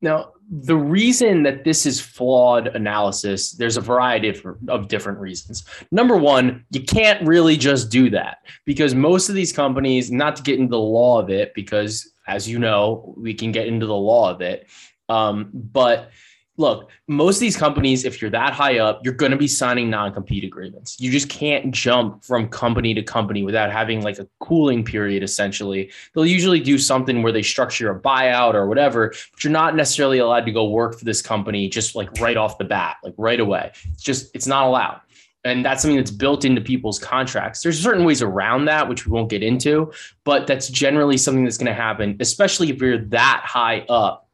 Now, 0.00 0.32
the 0.50 0.76
reason 0.76 1.42
that 1.42 1.64
this 1.64 1.84
is 1.84 2.00
flawed 2.00 2.68
analysis, 2.68 3.52
there's 3.52 3.76
a 3.76 3.80
variety 3.80 4.28
of, 4.28 4.44
of, 4.68 4.88
different 4.88 5.18
reasons. 5.18 5.64
Number 5.90 6.16
one, 6.16 6.64
you 6.70 6.82
can't 6.82 7.26
really 7.26 7.56
just 7.56 7.90
do 7.90 8.08
that 8.10 8.38
because 8.64 8.94
most 8.94 9.28
of 9.28 9.34
these 9.34 9.52
companies, 9.52 10.10
not 10.10 10.36
to 10.36 10.42
get 10.42 10.58
into 10.58 10.70
the 10.70 10.78
law 10.78 11.20
of 11.20 11.28
it, 11.28 11.52
because 11.54 12.12
as 12.26 12.48
you 12.48 12.58
know, 12.58 13.14
we 13.18 13.34
can 13.34 13.52
get 13.52 13.66
into 13.66 13.86
the 13.86 13.94
law 13.94 14.30
of 14.30 14.40
it. 14.40 14.68
Um, 15.08 15.50
but 15.52 16.10
look, 16.58 16.90
most 17.06 17.36
of 17.36 17.40
these 17.40 17.56
companies, 17.56 18.04
if 18.04 18.20
you're 18.20 18.30
that 18.32 18.52
high 18.52 18.78
up, 18.78 19.00
you're 19.04 19.14
going 19.14 19.30
to 19.30 19.38
be 19.38 19.48
signing 19.48 19.88
non 19.88 20.12
compete 20.12 20.44
agreements. 20.44 21.00
You 21.00 21.10
just 21.10 21.30
can't 21.30 21.72
jump 21.72 22.24
from 22.24 22.48
company 22.48 22.92
to 22.94 23.02
company 23.02 23.42
without 23.42 23.72
having 23.72 24.02
like 24.02 24.18
a 24.18 24.28
cooling 24.40 24.84
period, 24.84 25.22
essentially. 25.22 25.90
They'll 26.14 26.26
usually 26.26 26.60
do 26.60 26.76
something 26.76 27.22
where 27.22 27.32
they 27.32 27.42
structure 27.42 27.90
a 27.90 27.98
buyout 27.98 28.54
or 28.54 28.66
whatever, 28.66 29.14
but 29.32 29.44
you're 29.44 29.52
not 29.52 29.76
necessarily 29.76 30.18
allowed 30.18 30.44
to 30.46 30.52
go 30.52 30.68
work 30.68 30.98
for 30.98 31.04
this 31.04 31.22
company 31.22 31.68
just 31.68 31.94
like 31.94 32.20
right 32.20 32.36
off 32.36 32.58
the 32.58 32.64
bat, 32.64 32.96
like 33.02 33.14
right 33.16 33.40
away. 33.40 33.70
It's 33.92 34.02
just, 34.02 34.34
it's 34.34 34.46
not 34.46 34.66
allowed. 34.66 35.00
And 35.44 35.64
that's 35.64 35.82
something 35.82 35.96
that's 35.96 36.10
built 36.10 36.44
into 36.44 36.60
people's 36.60 36.98
contracts. 36.98 37.62
There's 37.62 37.80
certain 37.80 38.04
ways 38.04 38.20
around 38.20 38.64
that, 38.64 38.88
which 38.88 39.06
we 39.06 39.12
won't 39.12 39.30
get 39.30 39.44
into, 39.44 39.92
but 40.24 40.48
that's 40.48 40.68
generally 40.68 41.16
something 41.16 41.44
that's 41.44 41.56
going 41.56 41.68
to 41.68 41.80
happen, 41.80 42.16
especially 42.18 42.68
if 42.70 42.80
you're 42.80 42.98
that 42.98 43.42
high 43.44 43.86
up 43.88 44.27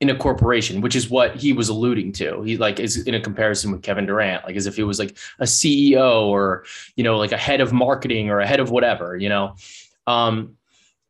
in 0.00 0.10
a 0.10 0.16
corporation, 0.16 0.80
which 0.80 0.94
is 0.94 1.10
what 1.10 1.36
he 1.36 1.52
was 1.52 1.68
alluding 1.68 2.12
to. 2.12 2.42
He 2.42 2.56
like 2.56 2.78
is 2.78 3.04
in 3.06 3.14
a 3.14 3.20
comparison 3.20 3.72
with 3.72 3.82
Kevin 3.82 4.06
Durant, 4.06 4.44
like 4.44 4.56
as 4.56 4.66
if 4.66 4.76
he 4.76 4.84
was 4.84 4.98
like 4.98 5.16
a 5.40 5.44
CEO 5.44 6.26
or 6.26 6.64
you 6.96 7.04
know 7.04 7.18
like 7.18 7.32
a 7.32 7.36
head 7.36 7.60
of 7.60 7.72
marketing 7.72 8.30
or 8.30 8.40
a 8.40 8.46
head 8.46 8.60
of 8.60 8.70
whatever. 8.70 9.16
You 9.16 9.28
know, 9.28 9.56
um, 10.06 10.56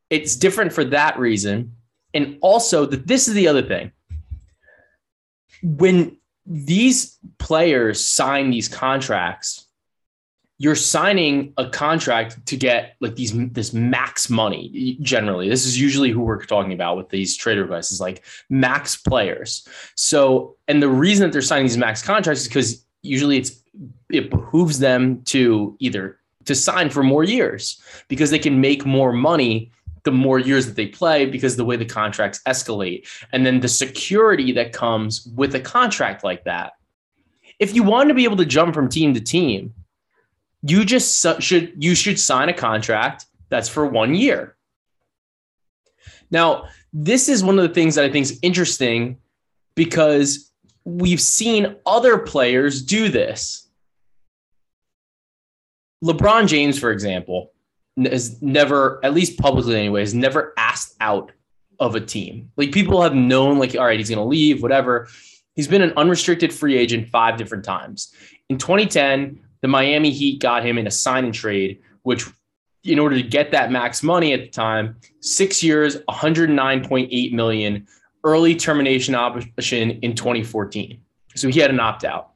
it's 0.09 0.37
different 0.37 0.73
for 0.73 0.85
that 0.87 1.19
reason, 1.19 1.75
and 2.15 2.39
also 2.41 2.87
that 2.87 3.07
this 3.07 3.29
is 3.29 3.35
the 3.35 3.49
other 3.49 3.63
thing. 3.63 3.93
When 5.63 6.17
these 6.47 7.19
players 7.39 8.03
sign 8.03 8.51
these 8.51 8.69
contracts 8.69 9.68
you're 10.61 10.75
signing 10.75 11.53
a 11.57 11.71
contract 11.71 12.45
to 12.47 12.57
get 12.57 12.97
like 13.01 13.15
these 13.15 13.33
this 13.53 13.73
max 13.73 14.29
money 14.29 14.99
generally. 15.01 15.49
This 15.49 15.65
is 15.65 15.81
usually 15.81 16.11
who 16.11 16.21
we're 16.21 16.45
talking 16.45 16.73
about 16.73 16.97
with 16.97 17.09
these 17.11 17.37
trade 17.37 17.59
requests 17.59 17.93
is 17.93 18.01
like 18.01 18.25
max 18.51 18.97
players. 18.97 19.67
So 19.95 20.57
and 20.67 20.83
the 20.83 20.89
reason 20.89 21.27
that 21.27 21.33
they're 21.33 21.43
signing 21.43 21.67
these 21.67 21.79
max 21.79 22.03
contracts 22.03 22.43
is 22.43 22.49
because 22.49 22.85
usually 23.03 23.39
it's 23.39 23.63
it 24.11 24.31
behooves 24.31 24.81
them 24.81 25.23
to 25.27 25.77
either 25.79 26.19
to 26.47 26.55
sign 26.55 26.91
for 26.91 27.05
more 27.05 27.23
years 27.23 27.81
because 28.09 28.31
they 28.31 28.39
can 28.39 28.61
make 28.61 28.85
more 28.85 29.13
money 29.13 29.71
the 30.03 30.11
more 30.11 30.39
years 30.39 30.67
that 30.67 30.75
they 30.75 30.87
play 30.87 31.27
because 31.27 31.57
the 31.57 31.65
way 31.65 31.77
the 31.77 31.85
contracts 31.85 32.41
escalate. 32.47 33.07
And 33.33 33.45
then 33.45 33.61
the 33.61 33.69
security 33.69 34.53
that 34.53 34.73
comes 34.73 35.27
with 35.37 35.55
a 35.55 35.61
contract 35.61 36.25
like 36.25 36.45
that. 36.45 36.73
If 37.59 37.75
you 37.75 37.83
want 37.83 38.09
to 38.09 38.15
be 38.15 38.25
able 38.25 38.37
to 38.39 38.47
jump 38.47 38.75
from 38.75 38.89
team 38.89 39.13
to 39.15 39.21
team 39.21 39.75
you 40.63 40.85
just 40.85 41.25
should 41.41 41.73
you 41.83 41.95
should 41.95 42.19
sign 42.19 42.49
a 42.49 42.55
contract 42.55 43.27
that's 43.49 43.69
for 43.69 43.87
one 43.87 44.15
year. 44.15 44.57
Now, 46.31 46.65
this 46.93 47.29
is 47.29 47.43
one 47.43 47.59
of 47.59 47.67
the 47.67 47.75
things 47.75 47.95
that 47.95 48.05
I 48.05 48.11
think 48.11 48.25
is 48.25 48.39
interesting 48.43 49.19
because 49.75 50.51
we've 50.85 51.21
seen 51.21 51.77
other 51.87 52.19
players 52.19 52.83
do 52.83 53.09
this. 53.09 53.69
LeBron 56.05 56.47
James, 56.47 56.79
for 56.79 56.91
example, 56.91 57.53
has 57.97 58.41
never, 58.41 59.05
at 59.05 59.15
least 59.15 59.39
publicly 59.39 59.75
anyway, 59.77 60.01
has 60.01 60.15
never 60.15 60.55
asked 60.57 60.95
out 61.01 61.33
of 61.81 61.95
a 61.95 62.01
team. 62.01 62.51
Like 62.57 62.73
people 62.73 63.03
have 63.03 63.15
known, 63.15 63.59
like, 63.59 63.75
all 63.75 63.85
right, 63.85 63.99
he's 63.99 64.09
going 64.09 64.19
to 64.19 64.25
leave, 64.25 64.63
whatever. 64.63 65.09
He's 65.55 65.69
been 65.69 65.83
an 65.83 65.93
unrestricted 65.97 66.53
free 66.53 66.77
agent 66.77 67.09
five 67.09 67.37
different 67.37 67.65
times. 67.65 68.15
In 68.49 68.59
2010, 68.59 69.41
the 69.61 69.69
Miami 69.69 70.11
Heat 70.11 70.41
got 70.41 70.65
him 70.65 70.79
in 70.79 70.87
a 70.87 70.91
sign 70.91 71.25
and 71.25 71.35
trade, 71.35 71.81
which 72.03 72.27
in 72.85 72.99
order 72.99 73.17
to 73.17 73.23
get 73.23 73.51
that 73.51 73.71
max 73.71 74.03
money 74.03 74.33
at 74.33 74.41
the 74.41 74.49
time, 74.49 74.97
six 75.21 75.63
years, 75.63 75.97
109.8 76.09 77.33
million, 77.33 77.87
early 78.25 78.55
termination 78.55 79.15
option 79.15 79.91
in 79.91 80.15
2014. 80.15 81.01
So 81.35 81.49
he 81.49 81.61
had 81.61 81.71
an 81.71 81.81
opt 81.81 82.05
out. 82.05 82.31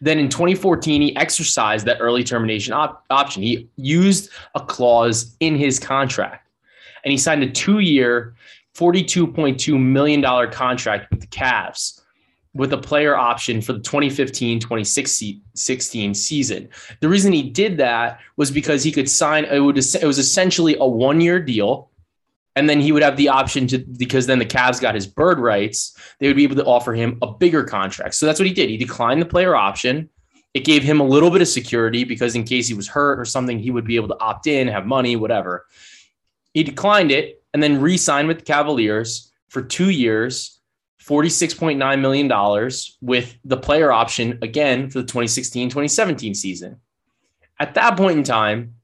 Then 0.00 0.18
in 0.18 0.28
2014, 0.28 1.02
he 1.02 1.16
exercised 1.16 1.86
that 1.86 1.98
early 2.00 2.22
termination 2.22 2.72
op- 2.72 3.04
option. 3.10 3.42
He 3.42 3.68
used 3.76 4.30
a 4.54 4.60
clause 4.60 5.36
in 5.40 5.56
his 5.56 5.78
contract 5.78 6.48
and 7.04 7.10
he 7.10 7.18
signed 7.18 7.42
a 7.42 7.50
two 7.50 7.80
year, 7.80 8.34
$42.2 8.76 9.80
million 9.80 10.50
contract 10.50 11.10
with 11.10 11.20
the 11.20 11.26
Cavs 11.26 11.97
with 12.54 12.72
a 12.72 12.78
player 12.78 13.16
option 13.16 13.60
for 13.60 13.72
the 13.72 13.80
2015 13.80 14.60
2016 14.60 16.14
season. 16.14 16.68
The 17.00 17.08
reason 17.08 17.32
he 17.32 17.42
did 17.50 17.76
that 17.78 18.20
was 18.36 18.50
because 18.50 18.82
he 18.82 18.92
could 18.92 19.08
sign 19.08 19.44
it 19.44 19.60
would 19.60 19.78
it 19.78 20.04
was 20.04 20.18
essentially 20.18 20.76
a 20.78 20.86
one 20.86 21.20
year 21.20 21.40
deal 21.40 21.90
and 22.58 22.68
then 22.68 22.80
he 22.80 22.90
would 22.90 23.04
have 23.04 23.16
the 23.16 23.28
option 23.28 23.68
to 23.68 23.78
because 23.78 24.26
then 24.26 24.40
the 24.40 24.44
Cavs 24.44 24.80
got 24.80 24.96
his 24.96 25.06
bird 25.06 25.38
rights, 25.38 25.96
they 26.18 26.26
would 26.26 26.36
be 26.36 26.42
able 26.42 26.56
to 26.56 26.64
offer 26.64 26.92
him 26.92 27.16
a 27.22 27.32
bigger 27.32 27.62
contract. 27.62 28.16
So 28.16 28.26
that's 28.26 28.40
what 28.40 28.48
he 28.48 28.52
did. 28.52 28.68
He 28.68 28.76
declined 28.76 29.22
the 29.22 29.26
player 29.26 29.54
option. 29.54 30.10
It 30.54 30.64
gave 30.64 30.82
him 30.82 30.98
a 30.98 31.04
little 31.04 31.30
bit 31.30 31.40
of 31.40 31.46
security 31.46 32.02
because 32.02 32.34
in 32.34 32.42
case 32.42 32.66
he 32.66 32.74
was 32.74 32.88
hurt 32.88 33.20
or 33.20 33.24
something, 33.24 33.60
he 33.60 33.70
would 33.70 33.84
be 33.84 33.94
able 33.94 34.08
to 34.08 34.18
opt 34.18 34.48
in, 34.48 34.66
have 34.66 34.86
money, 34.86 35.14
whatever. 35.14 35.66
He 36.52 36.64
declined 36.64 37.12
it 37.12 37.44
and 37.54 37.62
then 37.62 37.80
re-signed 37.80 38.26
with 38.26 38.38
the 38.40 38.44
Cavaliers 38.44 39.30
for 39.50 39.62
2 39.62 39.90
years 39.90 40.57
$46.9 41.08 42.00
million 42.00 42.70
with 43.00 43.38
the 43.44 43.56
player 43.56 43.90
option 43.90 44.38
again 44.42 44.90
for 44.90 44.98
the 44.98 45.06
2016 45.06 45.68
2017 45.70 46.34
season. 46.34 46.80
At 47.58 47.74
that 47.74 47.96
point 47.96 48.18
in 48.18 48.24
time, 48.24 48.74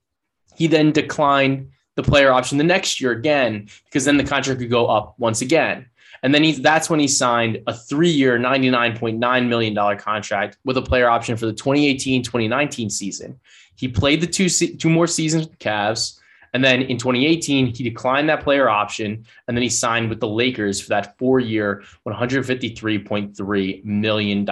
he 0.56 0.66
then 0.66 0.90
declined 0.90 1.70
the 1.96 2.02
player 2.02 2.32
option 2.32 2.58
the 2.58 2.64
next 2.64 3.00
year 3.00 3.12
again, 3.12 3.68
because 3.84 4.04
then 4.04 4.16
the 4.16 4.24
contract 4.24 4.60
could 4.60 4.70
go 4.70 4.86
up 4.86 5.14
once 5.18 5.42
again. 5.42 5.86
And 6.22 6.34
then 6.34 6.42
he, 6.42 6.52
that's 6.52 6.88
when 6.88 7.00
he 7.00 7.06
signed 7.06 7.62
a 7.66 7.74
three 7.74 8.08
year, 8.08 8.38
$99.9 8.38 9.48
million 9.48 9.98
contract 9.98 10.56
with 10.64 10.78
a 10.78 10.82
player 10.82 11.08
option 11.08 11.36
for 11.36 11.46
the 11.46 11.52
2018 11.52 12.22
2019 12.22 12.88
season. 12.88 13.38
He 13.76 13.88
played 13.88 14.20
the 14.20 14.26
two, 14.26 14.48
two 14.48 14.88
more 14.88 15.06
seasons 15.06 15.44
with 15.44 15.58
the 15.58 15.64
Cavs. 15.64 16.18
And 16.54 16.64
then 16.64 16.82
in 16.82 16.96
2018, 16.96 17.74
he 17.74 17.84
declined 17.84 18.28
that 18.28 18.42
player 18.42 18.68
option 18.68 19.26
and 19.46 19.56
then 19.56 19.62
he 19.62 19.68
signed 19.68 20.08
with 20.08 20.20
the 20.20 20.28
Lakers 20.28 20.80
for 20.80 20.90
that 20.90 21.18
four 21.18 21.40
year, 21.40 21.82
$153.3 22.06 23.84
million 23.84 24.48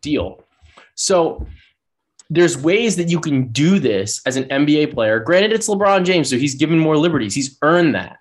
deal. 0.00 0.44
So 0.94 1.46
there's 2.30 2.56
ways 2.56 2.94
that 2.96 3.08
you 3.08 3.18
can 3.18 3.48
do 3.48 3.80
this 3.80 4.22
as 4.24 4.36
an 4.36 4.44
NBA 4.44 4.94
player. 4.94 5.18
Granted, 5.18 5.52
it's 5.52 5.68
LeBron 5.68 6.04
James, 6.04 6.30
so 6.30 6.36
he's 6.36 6.54
given 6.54 6.78
more 6.78 6.96
liberties. 6.96 7.34
He's 7.34 7.58
earned 7.62 7.96
that. 7.96 8.18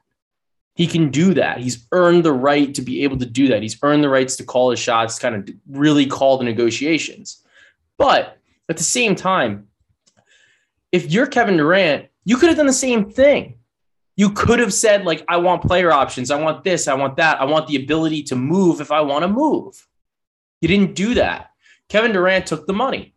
He 0.73 0.87
can 0.87 1.11
do 1.11 1.35
that. 1.35 1.59
He's 1.59 1.85
earned 1.91 2.25
the 2.25 2.33
right 2.33 2.73
to 2.73 2.81
be 2.81 3.03
able 3.03 3.17
to 3.17 3.25
do 3.25 3.49
that. 3.49 3.61
He's 3.61 3.77
earned 3.83 4.03
the 4.03 4.09
rights 4.09 4.37
to 4.37 4.43
call 4.43 4.71
his 4.71 4.79
shots, 4.79 5.19
kind 5.19 5.35
of 5.35 5.49
really 5.69 6.07
call 6.07 6.37
the 6.37 6.45
negotiations. 6.45 7.43
But 7.97 8.37
at 8.69 8.77
the 8.77 8.83
same 8.83 9.13
time, 9.13 9.67
if 10.91 11.11
you're 11.11 11.27
Kevin 11.27 11.57
Durant, 11.57 12.08
you 12.29 12.37
could 12.37 12.49
have 12.49 12.57
done 12.57 12.67
the 12.67 12.73
same 12.73 13.09
thing. 13.09 13.55
You 14.15 14.29
could 14.29 14.59
have 14.59 14.71
said, 14.71 15.03
like, 15.03 15.25
I 15.27 15.37
want 15.37 15.63
player 15.63 15.91
options. 15.91 16.29
I 16.29 16.39
want 16.39 16.63
this. 16.63 16.87
I 16.87 16.93
want 16.93 17.17
that. 17.17 17.41
I 17.41 17.45
want 17.45 17.65
the 17.65 17.77
ability 17.77 18.21
to 18.23 18.35
move 18.35 18.81
if 18.81 18.91
I 18.91 19.01
want 19.01 19.23
to 19.23 19.27
move. 19.27 19.87
You 20.61 20.67
didn't 20.67 20.93
do 20.93 21.15
that. 21.15 21.49
Kevin 21.87 22.11
Durant 22.11 22.45
took 22.45 22.67
the 22.67 22.73
money. 22.73 23.15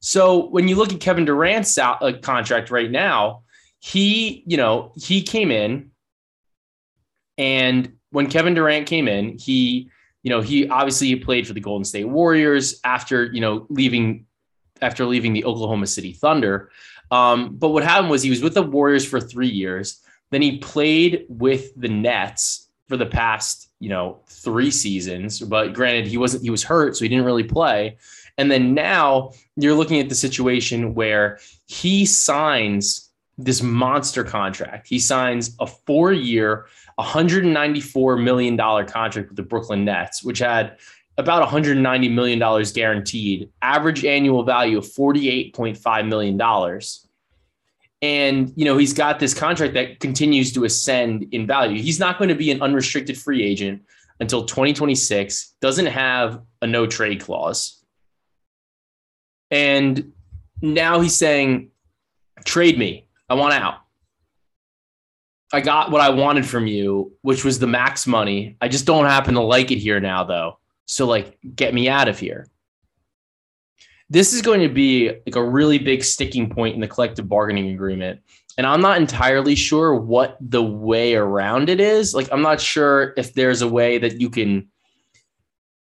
So 0.00 0.50
when 0.50 0.68
you 0.68 0.76
look 0.76 0.92
at 0.92 1.00
Kevin 1.00 1.24
Durant's 1.24 1.78
uh, 1.78 2.18
contract 2.20 2.70
right 2.70 2.90
now, 2.90 3.44
he, 3.78 4.44
you 4.46 4.58
know, 4.58 4.92
he 4.94 5.22
came 5.22 5.50
in 5.50 5.92
and 7.38 7.94
when 8.10 8.26
Kevin 8.26 8.52
Durant 8.52 8.86
came 8.86 9.08
in, 9.08 9.38
he, 9.38 9.90
you 10.22 10.28
know, 10.28 10.42
he 10.42 10.68
obviously 10.68 11.16
played 11.16 11.46
for 11.46 11.54
the 11.54 11.60
Golden 11.60 11.86
State 11.86 12.04
Warriors 12.04 12.78
after, 12.84 13.24
you 13.24 13.40
know, 13.40 13.66
leaving 13.70 14.26
after 14.82 15.06
leaving 15.06 15.32
the 15.32 15.46
Oklahoma 15.46 15.86
City 15.86 16.12
Thunder. 16.12 16.70
Um, 17.10 17.56
but 17.56 17.70
what 17.70 17.84
happened 17.84 18.10
was 18.10 18.22
he 18.22 18.30
was 18.30 18.42
with 18.42 18.54
the 18.54 18.62
Warriors 18.62 19.06
for 19.06 19.20
three 19.20 19.48
years. 19.48 20.00
Then 20.30 20.42
he 20.42 20.58
played 20.58 21.26
with 21.28 21.72
the 21.76 21.88
Nets 21.88 22.68
for 22.88 22.96
the 22.96 23.06
past, 23.06 23.70
you 23.80 23.88
know, 23.88 24.20
three 24.28 24.70
seasons. 24.70 25.40
But 25.40 25.74
granted, 25.74 26.06
he 26.06 26.18
wasn't, 26.18 26.42
he 26.42 26.50
was 26.50 26.62
hurt, 26.62 26.96
so 26.96 27.04
he 27.04 27.08
didn't 27.08 27.24
really 27.24 27.44
play. 27.44 27.98
And 28.36 28.50
then 28.50 28.74
now 28.74 29.32
you're 29.56 29.74
looking 29.74 30.00
at 30.00 30.08
the 30.08 30.14
situation 30.14 30.94
where 30.94 31.38
he 31.66 32.04
signs 32.04 33.10
this 33.38 33.62
monster 33.62 34.24
contract. 34.24 34.88
He 34.88 34.98
signs 34.98 35.56
a 35.60 35.66
four 35.66 36.12
year, 36.12 36.66
$194 36.98 38.22
million 38.22 38.56
contract 38.56 39.28
with 39.28 39.36
the 39.36 39.42
Brooklyn 39.42 39.84
Nets, 39.84 40.22
which 40.22 40.38
had 40.38 40.78
about 41.16 41.48
$190 41.48 42.12
million 42.12 42.64
guaranteed, 42.72 43.50
average 43.62 44.04
annual 44.04 44.42
value 44.42 44.78
of 44.78 44.84
$48.5 44.84 46.08
million. 46.08 46.80
And, 48.02 48.52
you 48.56 48.64
know, 48.64 48.76
he's 48.76 48.92
got 48.92 49.18
this 49.18 49.32
contract 49.32 49.74
that 49.74 50.00
continues 50.00 50.52
to 50.52 50.64
ascend 50.64 51.28
in 51.32 51.46
value. 51.46 51.80
He's 51.80 52.00
not 52.00 52.18
going 52.18 52.28
to 52.28 52.34
be 52.34 52.50
an 52.50 52.60
unrestricted 52.60 53.16
free 53.16 53.42
agent 53.42 53.82
until 54.20 54.44
2026, 54.44 55.54
doesn't 55.60 55.86
have 55.86 56.42
a 56.60 56.66
no 56.66 56.86
trade 56.86 57.20
clause. 57.20 57.82
And 59.50 60.12
now 60.60 61.00
he's 61.00 61.16
saying, 61.16 61.70
trade 62.44 62.78
me. 62.78 63.08
I 63.28 63.34
want 63.34 63.54
out. 63.54 63.76
I 65.52 65.60
got 65.60 65.90
what 65.90 66.00
I 66.00 66.10
wanted 66.10 66.46
from 66.46 66.66
you, 66.66 67.12
which 67.22 67.44
was 67.44 67.58
the 67.58 67.66
max 67.66 68.06
money. 68.06 68.56
I 68.60 68.68
just 68.68 68.86
don't 68.86 69.06
happen 69.06 69.34
to 69.34 69.40
like 69.40 69.70
it 69.70 69.78
here 69.78 70.00
now, 70.00 70.24
though. 70.24 70.58
So 70.86 71.06
like 71.06 71.38
get 71.54 71.74
me 71.74 71.88
out 71.88 72.08
of 72.08 72.18
here. 72.18 72.48
This 74.10 74.32
is 74.32 74.42
going 74.42 74.60
to 74.60 74.68
be 74.68 75.08
like 75.08 75.36
a 75.36 75.44
really 75.44 75.78
big 75.78 76.04
sticking 76.04 76.50
point 76.50 76.74
in 76.74 76.80
the 76.80 76.88
collective 76.88 77.28
bargaining 77.28 77.70
agreement. 77.70 78.20
And 78.56 78.66
I'm 78.66 78.80
not 78.80 78.98
entirely 78.98 79.54
sure 79.54 79.94
what 79.94 80.36
the 80.40 80.62
way 80.62 81.14
around 81.14 81.68
it 81.68 81.80
is. 81.80 82.14
Like 82.14 82.28
I'm 82.30 82.42
not 82.42 82.60
sure 82.60 83.14
if 83.16 83.34
there's 83.34 83.62
a 83.62 83.68
way 83.68 83.98
that 83.98 84.20
you 84.20 84.30
can 84.30 84.68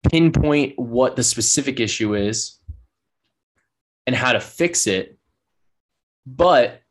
pinpoint 0.09 0.77
what 0.77 1.15
the 1.15 1.23
specific 1.23 1.79
issue 1.79 2.15
is 2.15 2.59
and 4.05 4.15
how 4.15 4.33
to 4.33 4.39
fix 4.39 4.87
it. 4.87 5.17
But 6.25 6.81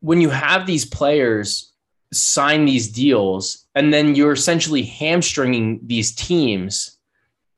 when 0.00 0.20
you 0.20 0.30
have 0.30 0.66
these 0.66 0.84
players 0.84 1.72
sign 2.12 2.64
these 2.64 2.90
deals 2.90 3.66
and 3.74 3.92
then 3.92 4.14
you're 4.14 4.32
essentially 4.32 4.82
hamstringing 4.82 5.80
these 5.84 6.14
teams. 6.14 6.98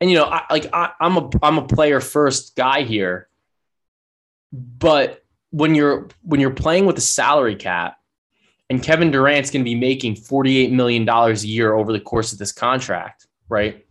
And 0.00 0.10
you 0.10 0.16
know 0.16 0.24
I, 0.24 0.44
like 0.50 0.68
I, 0.72 0.92
i'm 1.00 1.16
a 1.16 1.30
i'm 1.42 1.58
a 1.58 1.66
player 1.66 2.00
first 2.00 2.56
guy 2.56 2.82
here. 2.82 3.28
But 4.52 5.24
when 5.50 5.74
you're 5.74 6.08
when 6.22 6.40
you're 6.40 6.50
playing 6.50 6.86
with 6.86 6.98
a 6.98 7.02
salary 7.02 7.56
cap 7.56 7.98
and 8.70 8.82
kevin 8.82 9.10
durant's 9.10 9.50
going 9.50 9.62
to 9.62 9.68
be 9.68 9.74
making 9.74 10.14
48 10.16 10.70
million 10.72 11.04
dollars 11.04 11.42
a 11.42 11.48
year 11.48 11.74
over 11.74 11.92
the 11.92 12.00
course 12.00 12.32
of 12.32 12.38
this 12.38 12.52
contract 12.52 13.28
right? 13.48 13.84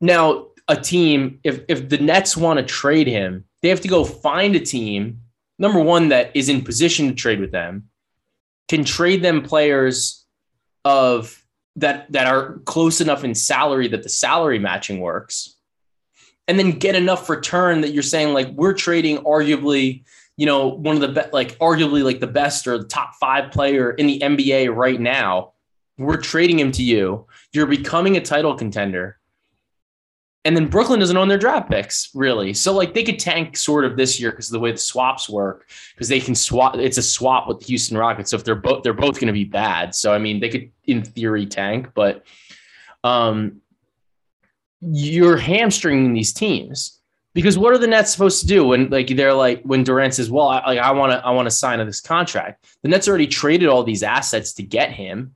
Now, 0.00 0.48
a 0.68 0.76
team, 0.76 1.40
if 1.44 1.62
if 1.68 1.88
the 1.88 1.98
Nets 1.98 2.36
want 2.36 2.58
to 2.58 2.64
trade 2.64 3.06
him, 3.06 3.44
they 3.62 3.68
have 3.68 3.80
to 3.82 3.88
go 3.88 4.04
find 4.04 4.54
a 4.56 4.60
team, 4.60 5.20
number 5.58 5.80
one, 5.80 6.08
that 6.08 6.32
is 6.34 6.48
in 6.48 6.62
position 6.62 7.08
to 7.08 7.14
trade 7.14 7.40
with 7.40 7.52
them, 7.52 7.88
can 8.68 8.84
trade 8.84 9.22
them 9.22 9.42
players 9.42 10.24
of 10.84 11.42
that 11.76 12.10
that 12.12 12.26
are 12.26 12.58
close 12.64 13.00
enough 13.00 13.24
in 13.24 13.34
salary 13.34 13.88
that 13.88 14.02
the 14.02 14.08
salary 14.08 14.58
matching 14.58 15.00
works 15.00 15.56
and 16.48 16.58
then 16.58 16.72
get 16.72 16.94
enough 16.94 17.28
return 17.28 17.80
that 17.80 17.92
you're 17.92 18.02
saying 18.02 18.32
like 18.32 18.48
we're 18.50 18.72
trading 18.72 19.18
arguably 19.18 20.04
you 20.36 20.46
know 20.46 20.68
one 20.68 20.94
of 20.94 21.00
the 21.00 21.08
best 21.08 21.32
like 21.32 21.58
arguably 21.58 22.02
like 22.02 22.20
the 22.20 22.26
best 22.26 22.66
or 22.66 22.78
the 22.78 22.84
top 22.84 23.14
five 23.16 23.50
player 23.52 23.90
in 23.92 24.06
the 24.06 24.20
nba 24.20 24.74
right 24.74 25.00
now. 25.00 25.52
We're 25.98 26.20
trading 26.20 26.58
him 26.58 26.72
to 26.72 26.82
you. 26.82 27.26
You're 27.52 27.66
becoming 27.66 28.18
a 28.18 28.20
title 28.20 28.54
contender 28.54 29.15
and 30.46 30.56
then 30.56 30.68
Brooklyn 30.68 31.00
doesn't 31.00 31.16
own 31.16 31.26
their 31.26 31.38
draft 31.38 31.68
picks 31.68 32.10
really. 32.14 32.54
So 32.54 32.72
like 32.72 32.94
they 32.94 33.02
could 33.02 33.18
tank 33.18 33.56
sort 33.56 33.84
of 33.84 33.96
this 33.96 34.20
year 34.20 34.30
because 34.30 34.48
of 34.48 34.52
the 34.52 34.60
way 34.60 34.70
the 34.70 34.78
swaps 34.78 35.28
work 35.28 35.68
because 35.94 36.08
they 36.08 36.20
can 36.20 36.36
swap. 36.36 36.76
It's 36.76 36.98
a 36.98 37.02
swap 37.02 37.48
with 37.48 37.58
the 37.58 37.66
Houston 37.66 37.98
Rockets. 37.98 38.30
So 38.30 38.36
if 38.36 38.44
they're 38.44 38.54
both 38.54 38.84
they're 38.84 38.94
both 38.94 39.16
going 39.16 39.26
to 39.26 39.32
be 39.32 39.44
bad. 39.44 39.94
So 39.94 40.14
I 40.14 40.18
mean 40.18 40.38
they 40.38 40.48
could 40.48 40.70
in 40.84 41.02
theory 41.02 41.46
tank, 41.46 41.88
but 41.94 42.24
um, 43.02 43.60
you're 44.80 45.36
hamstringing 45.36 46.12
these 46.12 46.32
teams 46.32 47.00
because 47.34 47.58
what 47.58 47.74
are 47.74 47.78
the 47.78 47.86
Nets 47.86 48.12
supposed 48.12 48.40
to 48.40 48.46
do 48.46 48.68
when 48.68 48.88
like 48.88 49.08
they're 49.08 49.34
like 49.34 49.62
when 49.64 49.82
Durant 49.82 50.14
says, 50.14 50.30
"Well, 50.30 50.48
I, 50.48 50.66
like 50.66 50.78
I 50.78 50.92
want 50.92 51.12
to 51.12 51.26
I 51.26 51.30
want 51.32 51.46
to 51.46 51.50
sign 51.50 51.84
this 51.84 52.00
contract." 52.00 52.64
The 52.82 52.88
Nets 52.88 53.08
already 53.08 53.26
traded 53.26 53.68
all 53.68 53.82
these 53.82 54.02
assets 54.02 54.52
to 54.54 54.62
get 54.62 54.92
him 54.92 55.34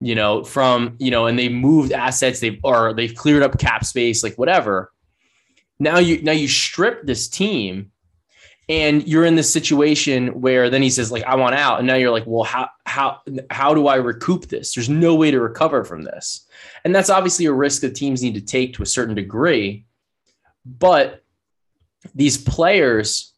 you 0.00 0.14
know, 0.14 0.44
from, 0.44 0.96
you 0.98 1.10
know, 1.10 1.26
and 1.26 1.38
they 1.38 1.48
moved 1.48 1.92
assets, 1.92 2.40
they've 2.40 2.60
or 2.62 2.94
they've 2.94 3.14
cleared 3.14 3.42
up 3.42 3.58
cap 3.58 3.84
space, 3.84 4.22
like 4.22 4.36
whatever. 4.36 4.92
Now 5.78 5.98
you 5.98 6.22
now 6.22 6.32
you 6.32 6.48
strip 6.48 7.06
this 7.06 7.28
team 7.28 7.92
and 8.68 9.06
you're 9.08 9.24
in 9.24 9.34
this 9.34 9.52
situation 9.52 10.40
where 10.40 10.68
then 10.68 10.82
he 10.82 10.90
says, 10.90 11.10
like, 11.10 11.24
I 11.24 11.36
want 11.36 11.54
out. 11.54 11.78
And 11.78 11.86
now 11.86 11.94
you're 11.94 12.10
like, 12.10 12.26
well, 12.26 12.44
how 12.44 12.68
how 12.84 13.22
how 13.50 13.74
do 13.74 13.86
I 13.86 13.96
recoup 13.96 14.46
this? 14.46 14.74
There's 14.74 14.88
no 14.88 15.14
way 15.14 15.30
to 15.30 15.40
recover 15.40 15.84
from 15.84 16.02
this. 16.02 16.46
And 16.84 16.94
that's 16.94 17.10
obviously 17.10 17.46
a 17.46 17.52
risk 17.52 17.82
that 17.82 17.94
teams 17.94 18.22
need 18.22 18.34
to 18.34 18.40
take 18.40 18.74
to 18.74 18.82
a 18.82 18.86
certain 18.86 19.14
degree. 19.14 19.86
But 20.64 21.24
these 22.14 22.38
players 22.38 23.32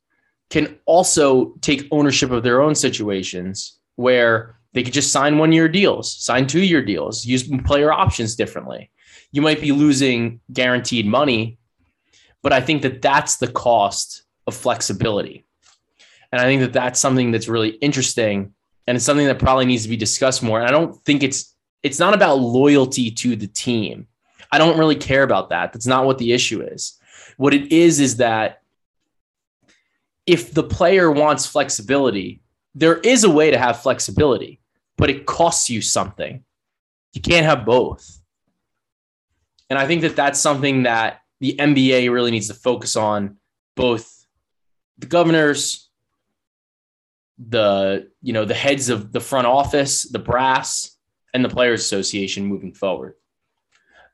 can 0.51 0.79
also 0.85 1.55
take 1.61 1.89
ownership 1.91 2.31
of 2.33 2.43
their 2.43 2.61
own 2.61 2.75
situations 2.75 3.79
where 3.95 4.60
they 4.73 4.83
could 4.83 4.93
just 4.93 5.13
sign 5.13 5.39
one 5.39 5.53
year 5.53 5.69
deals, 5.69 6.15
sign 6.15 6.47
two 6.47 6.63
year 6.63 6.83
deals, 6.83 7.25
use 7.25 7.49
player 7.65 7.93
options 7.93 8.37
differently. 8.37 8.91
You 9.33 9.43
might 9.43 9.61
be 9.61 9.73
losing 9.73 10.41
guaranteed 10.53 11.07
money, 11.07 11.59
but 12.43 12.53
I 12.53 12.61
think 12.61 12.83
that 12.83 13.03
that's 13.03 13.37
the 13.37 13.51
cost 13.51 14.23
of 14.47 14.55
flexibility. 14.55 15.45
And 16.33 16.41
I 16.41 16.45
think 16.45 16.63
that 16.63 16.73
that's 16.73 17.01
something 17.01 17.33
that's 17.33 17.49
really 17.49 17.71
interesting 17.71 18.55
and 18.87 18.97
it's 18.97 19.05
something 19.05 19.27
that 19.27 19.39
probably 19.39 19.67
needs 19.67 19.85
to 19.85 19.89
be 19.89 19.97
discussed 19.97 20.43
more. 20.43 20.59
And 20.59 20.69
I 20.69 20.73
don't 20.73 20.97
think 21.05 21.23
it's 21.23 21.55
it's 21.83 21.99
not 21.99 22.15
about 22.15 22.41
loyalty 22.41 23.11
to 23.11 23.37
the 23.37 23.47
team. 23.47 24.07
I 24.53 24.59
don't 24.59 24.79
really 24.79 24.97
care 24.97 25.23
about 25.23 25.51
that. 25.51 25.73
That's 25.73 25.87
not 25.87 26.07
what 26.07 26.19
the 26.19 26.33
issue 26.33 26.61
is. 26.63 26.99
What 27.37 27.55
it 27.55 27.73
is 27.73 28.01
is 28.01 28.17
that 28.19 28.63
if 30.27 30.53
the 30.53 30.63
player 30.63 31.11
wants 31.11 31.47
flexibility, 31.47 32.43
there 32.75 32.99
is 32.99 33.25
a 33.25 33.31
way 33.31 33.51
to 33.51 33.59
have 33.59 33.81
flexibility 33.81 34.60
but 35.01 35.09
it 35.09 35.25
costs 35.25 35.71
you 35.71 35.81
something. 35.81 36.45
You 37.15 37.23
can't 37.23 37.47
have 37.47 37.65
both. 37.65 38.21
And 39.71 39.79
I 39.79 39.87
think 39.87 40.03
that 40.03 40.15
that's 40.15 40.39
something 40.39 40.83
that 40.83 41.23
the 41.41 41.57
NBA 41.59 42.13
really 42.13 42.31
needs 42.31 42.49
to 42.49 42.55
focus 42.55 42.97
on 42.97 43.39
both 43.77 44.27
the 44.99 45.07
governors, 45.07 45.89
the 47.39 48.11
you 48.21 48.35
know 48.35 48.45
the 48.45 48.55
heads 48.55 48.91
of 48.91 49.11
the 49.11 49.21
front 49.21 49.47
office, 49.47 50.03
the 50.03 50.19
brass, 50.19 50.95
and 51.33 51.43
the 51.43 51.49
players 51.49 51.81
association 51.81 52.45
moving 52.45 52.75
forward. 52.75 53.15